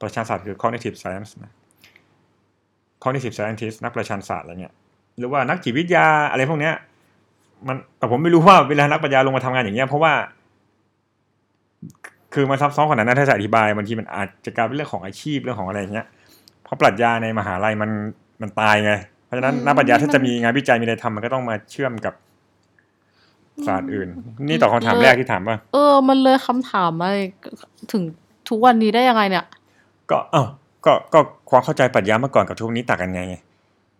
[0.00, 1.52] ประชานศาสตร์คือ cognitive science นะ
[3.02, 4.74] cognitive scientist นักประชานศาสตร์อะไรเงี้ย
[5.18, 6.74] หรือว่านักจิตวิทยาอะไรพวกเนี้ย
[7.66, 10.12] มันแต่ผมไม่รู้ว่าเวลานักปรัชญาลงมาทำงานอย่างเงี้ยเพราะว่า
[12.34, 16.06] คือมันซับซ้อนขนาดนั้นถ้าจะอธิบายบางทีมันอาจจะกลายเป็นเรื่องของอาชีพเรื่องของอะไรอย่างเงี้ย
[16.62, 17.90] เพราะปรัชญาในมหาลัยมัน
[18.42, 18.92] มันตายไง
[19.24, 22.14] เพราะฉะนั้นอืมนักปรัชญาถ้ามันจะมีงานวิจัยมีอะไรทำมันก็ต้องมาเชื่อมกับ
[23.66, 24.08] ศาสตร์อื่น
[24.48, 27.14] นี่ตอบคำถามแรกที่ถามว่าเออ มันเลยคำถามอะไร
[27.92, 28.02] ถึง
[28.48, 29.44] ทุกวันนี้ได้ยังไงเนี่ย
[30.10, 30.44] ก็เอ้า
[30.86, 33.22] ก็ก็ความเข้าใจปรัชญาเมื่อก่อนกับทุกวันนี้ต่างกันไง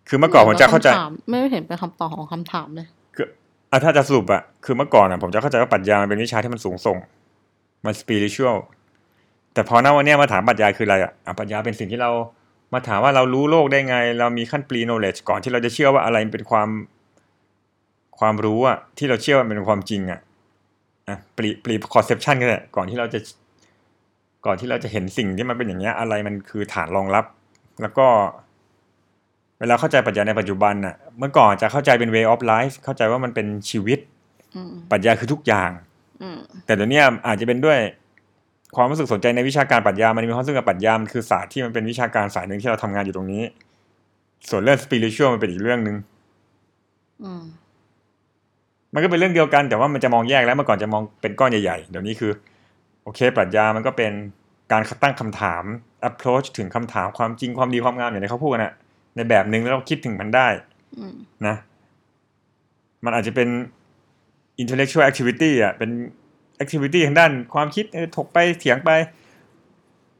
[0.07, 3.27] คือเมื่อก่อนผมจะเข้าใจคำถมไม่เห็นเป็นคำตอบของคำถามเลยคือ
[3.71, 6.97] อะถ้าจะสรุปอะคือเมื่อก่อนอะผมจะเข้าใจว่าปรัชญามันเป็นวิชาที่มันสูงส่ง
[7.85, 8.57] มันสปิริชวล
[9.53, 12.11] แต่พอหน้าวันเนี้ยมาถามปรัชญาคืออะไรอะอะปรัชญาเป็นสิ่งที่เรา
[12.73, 16.69] มาถามว่าเรารู้โลกได้ไง เรามีขั้น pre knowledge ก่อนที่เราจะเชื่อว่าอะไรเป็นความ
[18.19, 20.19] ความรู้อะที่เราเชื่อว่ามันเป็นความจริงอะ
[21.07, 23.19] อะ pre pre conception ก็ได้ก่อนที่เราจะ
[24.45, 27.25] ก่อนที่เราจะเห็นสิ่งที่มันเป็นอย่างเงี้ย อะไรมันคือฐานรองรับ
[27.81, 28.07] แล้วก็
[29.59, 33.99] เวลาเข้าใจปรัชญาในปัจจุบันน่ะเมื่อก่อนจะเข้าใจเป็น way of life เข้าใจว่ามันเป็นชีวิต
[34.55, 35.71] อืมปรัชญาคือทุกอย่าง
[36.21, 37.79] อืมแต่เดี๋ยวนี้อาจจะเป็นด้วย
[38.75, 43.43] ความรู้สึกสนใจในวิชาการปรัชญา มันมีความรู้สึกกับปรัชญา มันคือศาสตร์ที่มันเป็นวิชาการสายหนึ่งที่เราทำงานอยู่ตรงนี้
[44.49, 45.95] ส่วนเรื่องสปิริชวลมันเป็นอีกเรื่องหนึ่ง
[47.23, 47.31] อื
[48.89, 52.31] มมันก็เป็นเรื่องเดียวกันแต่ว่ามันจะมองแยกแล้วเมื่อก่อนจะมองเป็นก้อนใหญ่ๆ เดี๋ยวนี้คือ
[53.03, 54.11] โอเคปรัชญามันก็เป็น
[54.71, 55.63] การตั้งคำถาม
[56.09, 58.73] approach ถึงคำถามความจริงความดีความงามอย่างที่เขาพูดกันอะ
[59.15, 60.47] ในแบบหนึ่งแล้วเราคิดถึงมันได้
[60.97, 61.13] อืม
[61.47, 61.55] นะ
[63.05, 63.49] มันอาจจะเป็น
[64.61, 65.91] intellectual activity อะเป็น
[66.63, 68.89] activity ทางด้านความคิดเออถกไปเถียงไป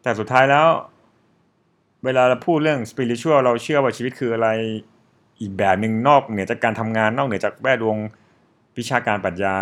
[0.02, 0.68] แต่สุดท้ายแล้ว
[2.06, 4.50] เวลาเราพูดเรื่อง spiritual เราเชื่อว่าชีวิตคืออะไร
[5.40, 7.98] อีกแบบหนึ่งนอกเหนือจากการทำงานนอกเหนือจากแวดวง
[8.78, 9.54] วิชาการปรัชญา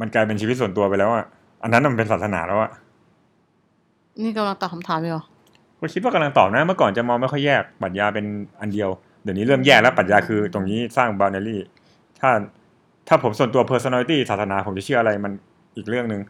[0.00, 1.26] มันกลายเป็นชีวิตส่วนตัวไปแล้วอะ
[1.62, 2.70] อันนั้นมันเป็นศาสนาแล้วอะ
[4.22, 5.24] นี่กำลังตอบคำถามอยู่เหรอ
[5.78, 8.24] ก็คิดว่ากำลังตอบนะเมื่อก่อนจะมองไม่ค่อยแยกปรัชญาเป็น
[8.60, 8.90] อันเดียว
[9.22, 11.56] เดี๋ยวนี้เริ่มแยกแล้วปรัชญาคือตรงนี้สร้าง boundary
[12.20, 12.30] ถ้า
[13.08, 15.32] ถ้าผมส่วนตัว personality ศาสนาผมจะเชื่ออะไรมัน
[15.76, 16.22] อีกเรื่องหนึ่ง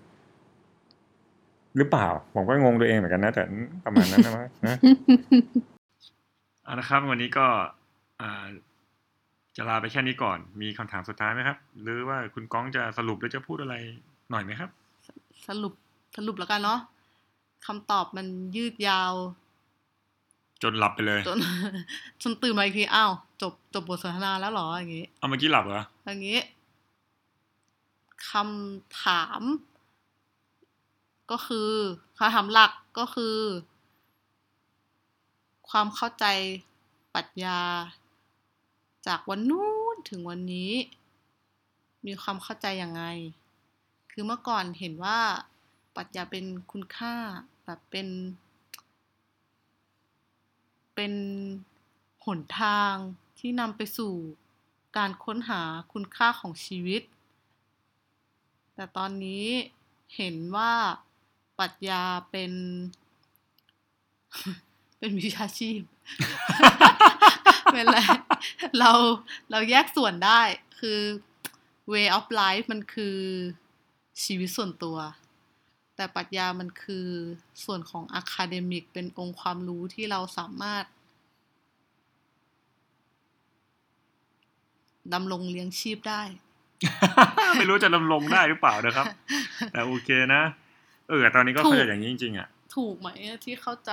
[1.77, 3.43] หรือเปล่า ผมก็งงตัวเองเหมือนกันนะแต่
[3.85, 4.77] ประมาณนั้นนะมั้งนะ
[6.65, 7.47] เอาละครับ วันนี้ก็
[8.21, 8.45] อ่า
[9.59, 13.75] จะลาไปแค่นี้ก่อน มีคำถามสุดท้ายไหมครับ หรือว่าคุณก้องจะสรุปหรือจะพูดอะไร
[14.31, 14.71] หน่อยไหมครับ
[15.49, 15.73] สรุป
[16.17, 16.81] สรุปแล้วกันเนาะ
[17.67, 19.13] คำตอบมันยืดยาว
[20.63, 21.39] จนหลับไปเลย จน
[22.23, 26.41] จนตื่นมาอีกทีอ้าวจบจบบทสนทนาแล้วเหรออย่างงี้เอาเมื่อกี้หลับเหรออย่างงี้
[28.31, 29.43] คำถาม
[31.31, 31.71] ก็คือ
[32.19, 33.37] คำถามหลักก็คือ
[35.69, 36.25] ความเข้าใจ
[37.15, 37.59] ปรัชญา
[39.09, 40.73] จากวันนู้นถึงวันนี้
[42.07, 43.03] มีความเข้าใจยังไง
[44.11, 45.21] คือเมื่อก่อนเห็นว่า
[45.97, 47.15] ปรัชญาเป็นคุณค่า
[47.65, 48.09] แบบเป็น
[50.95, 51.13] เป็น
[52.27, 52.95] หนทาง
[53.39, 54.13] ที่นำไปสู่
[54.97, 57.03] การค้นหาคุณค่าของชีวิต
[58.75, 59.47] แต่ตอนนี้
[60.17, 60.73] เห็นว่า
[61.59, 62.53] ปรัชญาเป็น
[64.99, 65.81] เป็นวิชาชีพ
[67.73, 67.99] เป็นอะไร
[68.81, 68.93] เรา
[69.51, 70.41] เราแยกส่วนได้
[70.79, 71.01] คือ
[71.93, 73.19] way of life มันคือ
[74.25, 74.99] ชีวิตส่วนตัว
[75.97, 77.09] แต่ปรัชญามันคือ
[77.65, 80.85] ส่วนของ academic เป็นองค์ความรู้ที่เราสามารถ
[85.15, 86.23] ดำรงเลี้ยงชีพได้
[87.59, 89.07] ไม่รู้จะดำรงได้หรือเปล่านะครับ
[89.73, 90.43] แต่โอเคนะ
[91.09, 93.09] เออตอนนี้ก็ถูกเข้าใจอย่างนี้จริงๆอะ ถูกไหม
[93.45, 93.93] ที่เข้าใจ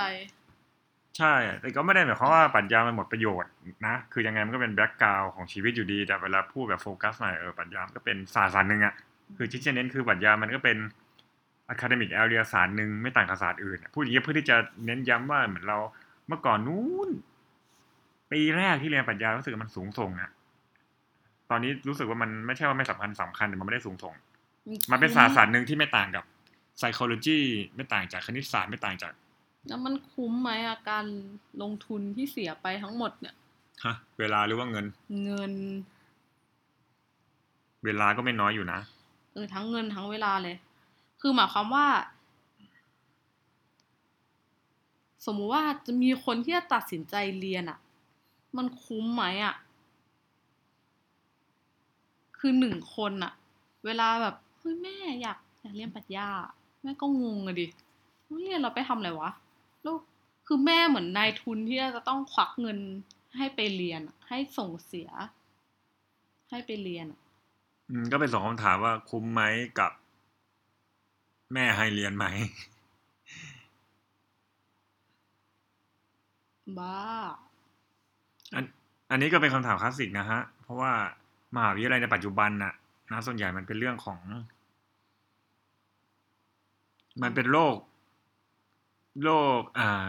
[1.16, 3.50] ใช่ แต่ก็ไม่ได้หมายความว่าปรัชญามันหมดประโยชน์
[3.86, 8.94] นะ คือยังไงมันก็เป็น background ของชีวิตอยู่ดี แต่เวลาพูดแบบโฟกัสหน่อยเออปรัชญามันก็เป็นศาสตร์ศาสตร์หนึ่งอะ
[9.36, 10.76] คือที่จะเน้นคือปรัชญามันก็เป็น
[11.68, 15.78] academic area ศาสตร์หนึ่งไม่ต่างกับศาสตร์อื่นอะพูดอย่างนี้เพื่อที่จะเน้นย้ำว่าเหมือนเรา
[16.28, 17.10] เมื่อก่อนนู้น
[18.32, 20.30] ปีแรกที่เรียนปรัชญารู้สึกว่ามันสูงส่งอะ
[21.50, 24.14] ตอนนี้รู้สึกว่ามันไม่ใช่ว่าไม่สำคัญสำคัญแต่มันไม่ได้สูงส่ง
[24.90, 26.24] มันเป็นศาสตร์ศาสตร์หนึ่งที่ไม่ต่างกับ
[26.78, 27.38] psychology
[27.76, 29.12] ไม่ต่างจากคณิตศาสตร์ไม่ต่างจาก
[29.66, 31.04] แล้วมันคุ้มไหมอาการ
[31.62, 33.34] ลงทุนที่เสียไปทั้งหมดเนี่ย
[33.84, 34.86] ฮะ เวลาหรือว่าเงิน
[35.24, 35.52] เงิน
[37.84, 38.80] เวลาก็ไม่น้อยอยู่นะ
[39.32, 40.56] เออทั้งเงินทั้งเวลาเลย
[41.20, 41.86] คือหมายความว่า
[45.26, 47.78] สมมุติว่าจะมีคนที่จะตัดสินใจเรียนอะ่ะ
[48.56, 49.54] มันคุ้มไหมอะ่ะ
[52.38, 53.32] คือหนึ่งคนอะ่ะ
[53.84, 56.28] เวลาแบบเฮ้ยแม่อยากอยากเรียนปรัชญา
[56.82, 57.66] แม่ก็งงอะดิ
[58.42, 59.30] เรียนเราไปทำอะไรวะ
[59.86, 60.00] แล้ว
[60.46, 62.78] คือแม่เหมือนนายทุนที่จะต้องควักเงิน
[63.36, 65.10] ให้ไปเรียนอะให้ส่งเสีย
[66.50, 67.20] ให้ไปเรียนอะ
[67.88, 69.42] อืมก็เป็นสองคำถามว่าคุ้มไหม
[69.78, 69.92] กับ
[71.54, 72.26] แม่ให้เรียนไหม
[76.78, 76.98] บ้า
[78.54, 78.64] อัน
[79.10, 80.92] อันนี้ก็เป็นคำถามคลาสสิกนะฮะ เพราะว่า
[81.54, 82.72] มหาวิทยาลัยในปัจจุบันน่ะ
[83.10, 84.20] นะส่วนใหญ่มันเป็นเรื่องของ
[87.22, 87.76] มันเป็นโลก
[89.24, 90.08] โลกอ่า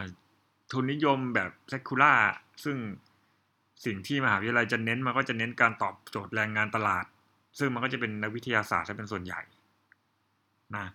[0.71, 2.13] ทุนนิยมแบบเซคูล่า
[2.63, 2.77] ซึ่ง
[3.85, 7.05] สิ่งที่มหาวิทยาลัยจะเน้นมันก็จะเน้นการตอบโจทย์แรงงานตลาด
[7.59, 9.41] ซึ่งมันก็จะเป็นนักวิทยาศาสตร์ซะเป็นส่วนใหญ่
[10.75, 10.85] นะ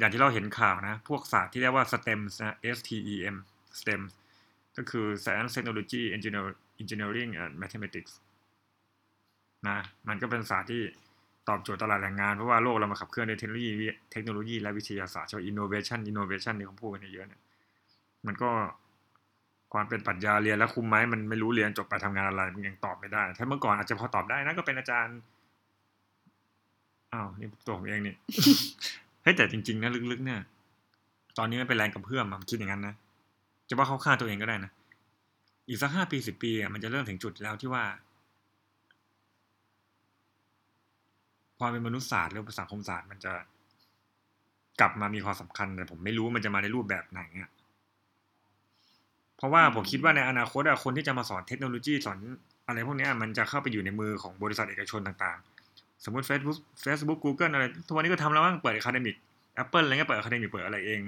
[0.00, 3.36] อย่างที่เราเห็นข่าวนะ พวกศาสตร์ที่เรียกว่า STEM นะ S T E M
[3.80, 4.02] STEM
[4.76, 6.46] ก็คือ Science Technology Engineer
[6.82, 8.12] Engineering and Mathematics
[9.68, 10.82] นะมันก็เป็นศาสตร์ที่
[11.48, 13.70] ตอบโจทย์ตลาดแรงงาน เพราะว่าโลกเรามาขับเคลื่อนด้วยเทคโนโลยี
[14.12, 17.40] เทคโนโลยีและวิทยาศาสตร์ใช่ไหม innovation innovation ที่เขาพูดกันเยอะเนี่ย
[18.26, 18.50] มันก็
[19.72, 25.16] ความเป็นปรัชญาเรียนแล้วคุมไหมมันไม่รู้เรียนจบไปทำงานอะไรมันยังตอบไม่ได้ ถ้าเมื่อก่อนอาจจะพอตอบได้นะก็เป็นอาจารย์
[27.12, 28.14] อ้าวนี่ตัวผมเองนี่
[29.22, 30.40] เฮ้แต่จริงๆนะลึกๆเนี่ย
[31.38, 32.94] ตอนนี้ไมันเป็นแรงกระเพื่อมอะผมคิดอย่างนั้นนะ
[33.68, 34.70] จะว่าเขาฆ่าตัวเองก็ได้นะ
[35.68, 37.84] อีกสักห้าปีสิบปีอะมันจะเริ่มถึงจุดแล้วที่ว่า
[41.58, 43.32] ความเป็นมนุษยศาสตร์หรือสังคมศาสตร์มันจะ
[44.80, 47.50] กลับมามีความสำคัญแต่ผมไม่รู้ว่ามันจะมาในรูปแบบไหนอะ
[49.36, 52.18] เพราะว่าผมคิดว่าในอนาคตอะคนที่จะมาสอนเทคโนโลยีสอน
[52.66, 59.16] อะไรพวกเนี้ยมันจะเข้าไปอยู่ในมือของบริษัทเอกชนต่างๆ สมมติ Facebook Facebook Google อะไรทุกวันนี้ก็ทำแล้วบ้างเปิด Academic
[59.62, 61.00] Apple อะไรเงี้ยเปิด Academic เปิดอะไรเอง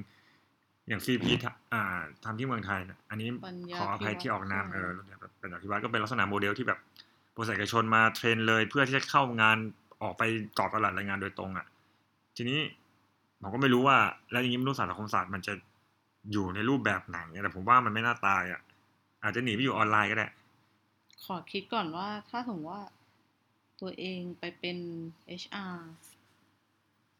[0.89, 1.83] อย่าง CP ทำอ่า
[2.25, 6.79] ทำที่เมืองไทยนะอันนี้ปัญญาขออภัยที่ออกนามพิเอวัตรอแบบเป็นอภิวัตก็เป็นลักษณะโมเดลที่แบบ
[7.37, 9.59] บริษัทเอกชนมาเทรนเลยเพื่อที่จะเข้างาน
[10.03, 10.23] ออกไป
[10.59, 11.67] ตอบตลาดแรงงานโดยตรงอะ
[12.37, 12.61] ทีนี้
[13.41, 13.97] ผมก็ไม่รู้ว่า
[14.31, 15.55] แล้วอย่างนี้มนุษยศาสตร์สังคมศาสตร์มันจะ
[16.33, 18.61] อยู่ในรูปแบบไหนแต่ผมว่ามันไม่น่าตายอะ
[19.23, 20.29] อาจจะหนีไปอยู่ออนไลน์ก็ได้
[21.25, 22.85] ขอคิดก่อนว่าถ้าสมมติว่า
[23.81, 24.79] ตัวเองไปเป็น
[25.41, 25.77] HR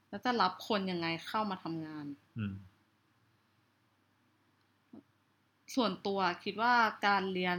[0.09, 2.07] แล้วจะรับคนยังไงเข้ามาทำงาน
[2.39, 2.55] อืม
[5.75, 6.75] ส่วนตัวคิดว่า
[7.07, 7.59] การเรียน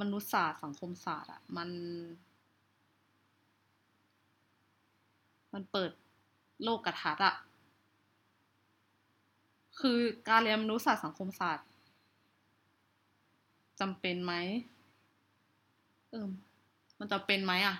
[0.00, 1.68] มนุษยศาสตร์สังคมศาสตร์อะ มัน
[5.54, 5.90] มันเปิด
[6.62, 7.34] โลกกระทัดอะ
[9.80, 11.66] คือการเรียนมนุษยศาสตร์สังคมศาสตร์
[13.80, 14.34] จำเป็นไหม
[16.10, 16.28] เออ
[16.98, 17.76] มันจะเป็นไหมอะ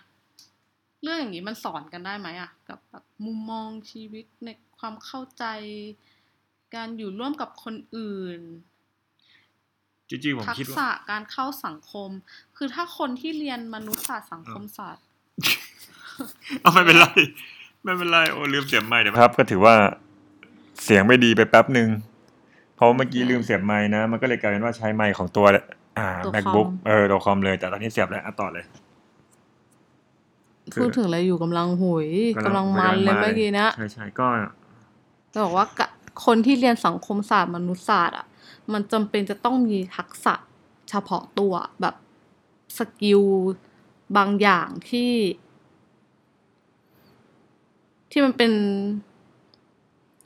[1.03, 5.45] เรื่องอย่างนี้มันสอนกันได้ไหมอะกับแบบมุมมองชีวิตในความเข้าใจ
[6.75, 8.41] การอยู่ร่วมกับคนอื่น
[10.09, 12.11] จริงๆผมทักคิดษะว่าการเข้าสังคม
[12.57, 15.05] คือถ้าคนที่เรียนมนุษยศาสตร์สังคมศาสตร์
[16.61, 17.07] เอาไม่เป็นไร
[17.85, 19.75] ไม่เป็นไรโอ้ลืมเสียบไม้เดี๋ยวครับ ก็ถือว่า
[20.85, 21.89] เสียงไม่ดีไปแป๊บหนึ่ง
[22.77, 25.47] เพราะเมื่อกี้ลืมเสียบไม้นะ มันก็เลยกลายเป็นว่าใช้ไมค์ของตัว
[25.99, 28.65] อ่าตัวคอม macbook เออตัวคอมเลยแต่ตอนนี้เสียบแล้วอะต่อเลย
[30.73, 32.09] คือพูดถึงอะไรอยู่กำลังหุย
[32.45, 34.27] กำลังมันเลยเมื่อกี้นะใช่ใช่ก็
[35.33, 35.89] จะบอกว่ากะ
[36.27, 38.27] คนที่เรียนสังคมศาสตร์มนุษยศาสตร์อะ
[38.73, 40.35] มันจำเป็นจะต้องมีทักษะ
[40.91, 41.95] เฉพาะตัวแบบ
[42.79, 43.23] สกิล
[44.17, 45.11] บางอย่างที่
[48.17, 48.53] ที่มันเป็น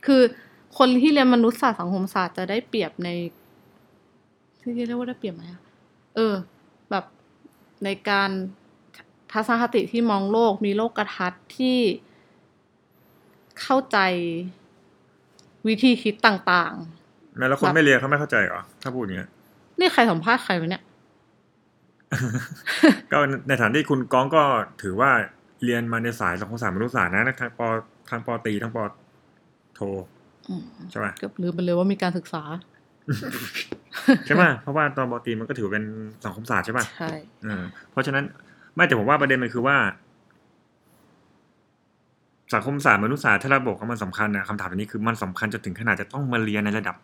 [0.07, 0.22] คือ
[0.79, 3.09] คนที่เรียนมนุษยศาสตร์สังคมศาสตร์จะได้เปรียบใน
[4.61, 5.62] ที่เรียกว่าได้เปรียบไหมอะ
[6.16, 6.35] เออ
[6.90, 7.05] แบบ
[7.85, 8.31] ในการ
[9.33, 11.79] ทัศนคติที่มองโลกมีโลกกระทัดที่
[13.61, 13.98] เข้าใจ
[15.68, 16.74] วิธีคิดต่าง
[17.38, 20.83] แม้แล้วคนไม่เรียนเขาไม่เข้าใจเหรอ ถ้าพูดอย่างเงี้ยๆนี่ใครสัมภาษณ์ใครวะเนี่ย
[23.12, 24.42] ก็ในฐานที่คุณก้องก็
[24.83, 25.11] ถือว่า
[25.64, 27.61] เรียนมาในสายสังคมศาสตร์มนุษยศาสตร์นะทั้งป
[28.11, 28.85] ทั้งปอตรีทั้งปอ
[29.75, 29.81] โท
[30.49, 32.42] อืมใช่ป่ะเกือบลืมไปเลยว่ามีการศึกษา
[34.27, 35.85] ใช่ป่ะเพราะว่าตอนปอตรีมันก็ถือเป็น
[36.25, 37.12] สังคมศาสตร์ใช่ป่ะใช่
[37.44, 38.25] เออเพราะฉะนั้น
[38.75, 39.77] ไม่แต่ผมว่าประเด็นมันคือว่า
[42.55, 46.97] สังคมศาสตร์มนุษยศาสตร์ถ้าเราบอกว่ามันสำคัญนะคำถามอันนี้คือมันสำคัญจนถึงขนาดจะต้องมาเรียนในระดับ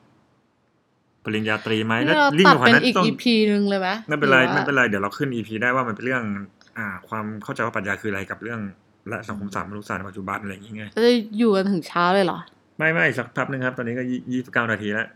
[1.24, 6.22] ปริญญาตรีไหมนี่แล้วเรายิ่งตัดกว่าเป็นนั้นอีกต้อง EP นึงเลยไหมไม่เป็นไรหอว่าไม่เป็นไรเดี๋ยวเราขึ้น EP ได้ว่ามันเป็นเรื่อง
[6.78, 8.60] อ่า ความเข้าใจว่าปรัชญาคืออะไรกับเรื่อง
[9.08, 12.38] และสังคมศาสตร์มนุษยศาสตร์ในปัจจุบันอะไรอย่างเงี้ยจะอยู่กันถึงเช้าเลยเหรอ
[12.78, 15.06] ไม่ไม่สักพักหนึ่งครับ ตอนนี้ก็ยี่สิบเก้านาทีแล้ว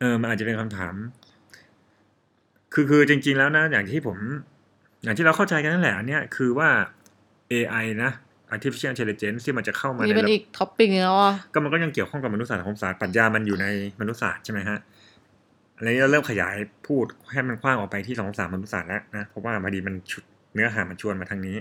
[0.00, 0.94] เออมันอาจจะเป็นคำถาม
[2.74, 4.18] คือคือจริง ๆแล้วนะ อย่างที่ผม
[5.02, 6.68] อย่างที่เราเข้าใจกันนั่นแหละอันเนี้ยคือว่า
[7.52, 8.10] AI นะ
[8.54, 13.66] artificial intelligence ที่มันจะเข้ามานี่ในเป็นระอีกท็อปปิ้งแล้วอะก็มันก็ยังเกี่ยวข้องกับมนุษยศาสตร์สังคมศาสตร์ปรัชญามันอยู่ใน
[14.00, 14.78] มนุษยศาสตร์ใช่ไหมฮะ
[15.82, 19.94] อะไรนี้เราเริ่มขยายพูดให้มันกว้างออกไปที่สังคมศาสตร์มนุษยศาสตร์แล้วนะเพราะว่าพอดีมัน
[20.54, 21.56] เนื้อหามันชวนมาทางนี้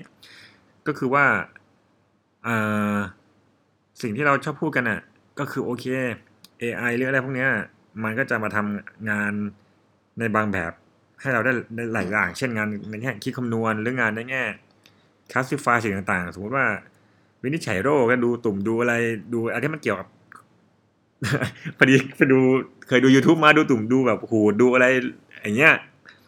[0.88, 1.26] ก็คือว่า
[4.02, 5.00] สิ่งที่เราชอบพูดกันอะ
[5.40, 5.86] ก็คือโอเค
[6.62, 7.50] AI หรืออะไรพวกเนี้ย
[8.04, 9.34] มันก็จะมาทำงาน
[10.20, 10.72] ในบางแบบ
[11.22, 14.44] ให้เราได้ไดหลายอย่าง เช่นงานในแง่คิดคำนวณหรืองานในแง่
[15.32, 16.66] คลาสสิฟายสิ่งต่างๆ สมมติว่า
[17.44, 18.94] วินิจฉัยโรคก็ดูตุ่มดูอะไร
[19.34, 20.08] ดูอะไรที่มันเกี่ยวกับ
[21.78, 22.40] พอดีไปดู
[22.88, 24.86] เคยดู YouTube มาดูตุ่มดูแบบหูดูอะไร
[25.44, 25.74] อย่างเงี้ย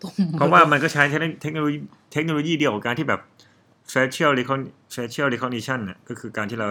[0.01, 1.77] ตุ่มเพราะว่ามันก็ใช้เทคโนโลยี
[2.13, 3.21] เทคโนโลยีเดียวกับการที่แบบ
[3.93, 6.67] facial recognition facial recognition น่ะก็คือการที่เรา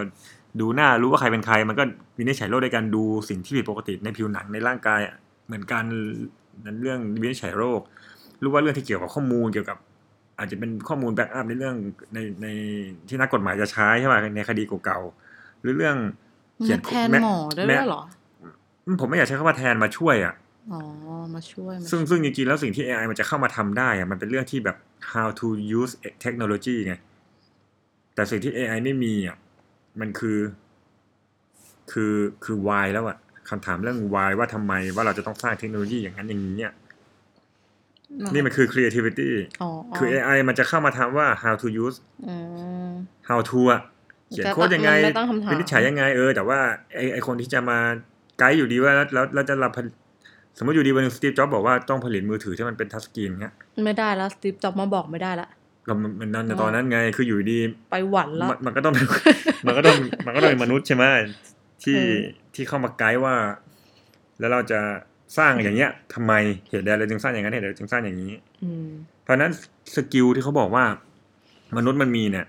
[0.61, 1.85] ดูหน้ารู้ว่าใครเป็นใคร มันก็
[2.19, 5.15] วินิจฉัยโรคด้วยการดูสิ่งที่ผิดปกติในผิวหนังในร่างกายอะ
[5.47, 5.85] เหมือนกัน
[6.67, 7.81] นั้นเรื่องวินิจฉัยโรค
[8.43, 9.79] รู้ว่าเรื่องที่เกี่ยวกับข้อมูลเกี่ยวกับ
[10.39, 11.77] อาจจะเป็นข้อมูล backup ในเรื่อง
[12.15, 12.47] ในใน
[13.09, 15.97] ที่นักกฎหมายจะใช้ใช่ป่ะในคดีเก่าๆหรือเรื่อง
[16.61, 18.03] มันแทนหมอได้ด้วยเหรอ
[19.01, 20.35] ผมไม่อยากใช้คำว่าแทนมาช่วยอะ
[20.73, 20.81] อ๋อ
[21.35, 24.77] มาช่วยมาซึ่งซึ่งจริงๆแล้วสิ่งที่ AI มันจะเข้ามาทำได้อะมันเป็นเรื่องที่แบบ
[25.13, 25.47] how to
[25.79, 25.93] use
[26.25, 26.95] technology ไง
[28.15, 29.37] แต่สิ่งที่ AI ไม่มีอะ
[30.01, 30.39] มันคือ
[31.93, 33.17] คือคือ why แล้วอะ
[33.51, 36.73] คำถามเรื่อง why ว่าทำไมว่าเราจะต้องสร้างเทคโนโลยีอย่างนั้นอย่างนี้เนี่ย
[38.35, 39.31] นี่มันคือ creativity
[39.63, 41.97] อ๋อคือ AI มันจะเข้ามาทำว่า how to use
[42.29, 42.37] อื
[42.89, 42.91] ม
[43.29, 43.81] how to อะ
[44.33, 46.59] เขียนโค้ดยังไงมันไม่ตั้งคำถามวินิจฉัยยังไงเออ แต่ว่า
[46.97, 47.79] ไอไอคนที่จะมา
[48.39, 49.95] ไกด์อยู่ดีว่าแล้วแล้วแล้วจะรับผลิต
[50.59, 55.49] สมมติอยู่ดีวันหนึ่ง Steve Jobs บอกว่าต้องผลิตมือถือที่มันเป็น touch screen เงี้ยไม่ได้แล้ว Steve Jobs มาบอกไม่ได้ละ
[55.89, 57.59] ก็มันมันนั่นในอ่าตอนนั้นไงคืออยู่ดี
[57.91, 59.07] ไปหวันละมันมันก็ต้องเป็น
[59.67, 61.05] มันก็ต้องมันก็ต้องเป็นมนุษย์ใช่ไหม
[61.83, 62.17] ที่เออ
[62.55, 63.35] ที่เข้ามาไกด์ว่า
[64.39, 64.81] แล้วเราจะ
[65.39, 66.33] สร้างอย่างเงี้ยทำไม
[66.69, 68.33] เหตุใดเราจึงสร้างอย่างนั้นเหตุใดเราจึงสร้างอย่างนี้
[68.65, 68.89] อืม
[69.23, 69.53] เพราะฉะนั้น
[69.95, 70.85] สกิลที่เขาบอกว่า
[71.77, 72.47] มนุษย์มันมีเนี่ย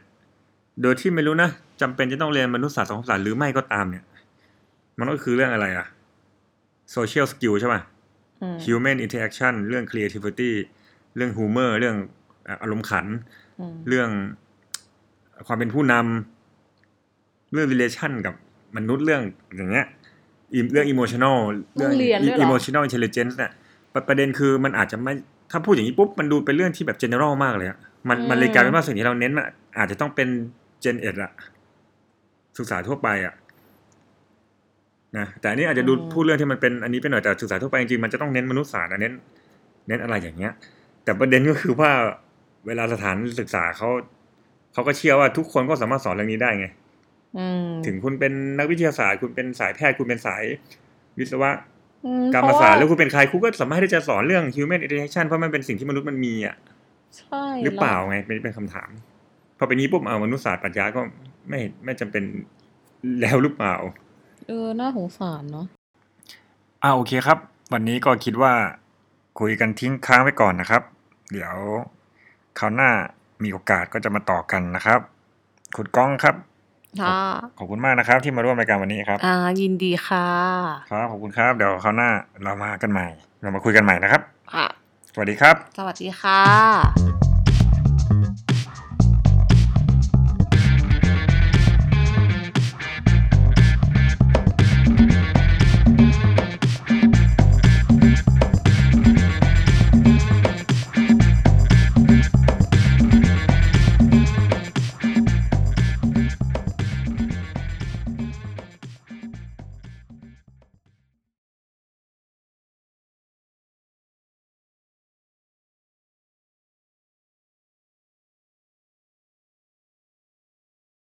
[0.82, 1.50] โดยที่ไม่รู้นะ
[1.82, 4.04] จำเป็นจะต้องเรียนมนุษยศาสตร์สังคมศาสตร์หรือไม่ก็ตามเนี่ย
[5.00, 5.88] มันก็คือเรื่องอะไรอะ
[6.96, 7.82] social skill ใช่ป่ะ
[8.42, 10.52] อืม human interaction เรื่อง creativity
[11.16, 11.96] เรื่อง humor เรื่อง
[12.48, 13.06] อะอารมณ์ขัน
[13.60, 14.10] อืมเรื่อง
[15.48, 18.34] ความเป็นผู้นำเรื่อง relation กับ
[18.78, 19.22] มนุษย์เรื่อง
[19.56, 19.88] อย่างเงี้ย
[20.54, 21.38] อีเรื่อง emotional
[21.82, 23.52] ต้องเรียนด้วยเหรอ emotional intelligence เนี่ย
[23.94, 25.14] ประประเด็นคือมันอาจจะไม่
[25.52, 27.78] ถ้าพูดอย่างนี้ปุ๊บมันดูเป็นเรื่องที่แบบ general มากเลยอะ
[28.10, 29.46] มันมันเลยกลายเป็นว่าสิ่งที่เราเน้นมัน
[29.78, 30.28] อาจจะต้องเป็น
[30.84, 31.32] gen เอ็ดอะ
[32.58, 33.34] ศึกษาทั่วไปอะ
[35.18, 39.14] นะแต่อันนี้อาจจะดูอืมพูดเรื่องที่มันเป็นอันนี้ไปหน่อยแต่ศึกษาทั่วไปจริงๆมันจะต้องเน้นมนุษยศาสตร์อะเน้น
[39.88, 40.54] เน้นอะไรอย่างเงี้ย
[41.04, 41.92] แต่ประเด็นก็คือว่า
[42.68, 43.90] เวลาสถานศึกษาเขา
[44.74, 46.68] เขาก็เชื่อว่าทุกคนก็สามารถสอนเรื่องนี้ได้ไง
[47.38, 50.44] อืมถึงคุณเป็นนักวิทยาศาสตร์ คุณเป็นสายแพทย์คุณเป็นสาย
[51.20, 51.52] วิศวะ
[52.06, 56.56] อืกรรมเพะศาสตร์ว่แล้วคุณเป็นใครคุณก็สามารถที่จะสอนเรื่อง human interaction เพราะมันเป็นสิ่งที่มนุษย์มันมีอะ
[57.18, 59.13] ใช่หรือเปล่าไงเป็นเป็นคำถามพ
[59.64, 61.02] อเป็นนี้ปุ๊บเอามนุษยศาสตร์ปรัชญาก็
[61.50, 62.24] ไม่ไม่จำเป็น
[63.22, 63.76] แล้วหรือเปล่า
[64.48, 65.66] เออ น่าสงสารเนาะ
[66.84, 67.38] อ่าโอเคครับ
[67.74, 68.54] วันนี้ก็คิดว่า
[69.40, 70.82] คุยกันทิ้งค้างไว้ก่อนนะครับ
[71.32, 71.56] เดี๋ยว
[72.60, 72.92] คราวหน้า
[73.44, 75.00] มีโอกาสก็จะมาต่อกันนะครับ
[75.76, 76.36] คุณก้องครับ
[77.02, 77.20] ค่ะ
[77.58, 80.28] ขอบคุณมากนะครับ ที่มาร่วมรายการวันนี้ครับ อ่า ยินดีค่ะ
[80.92, 82.10] ครับขอบคุณครับ เดี๋ยวคราวหน้า
[82.44, 83.08] เรามากันใหม่
[83.42, 84.22] เรามาคุยกันใหม่นะครับ
[84.54, 84.68] ค่ะ
[85.14, 87.13] สวัสดีครับ สวัสดีค่ะ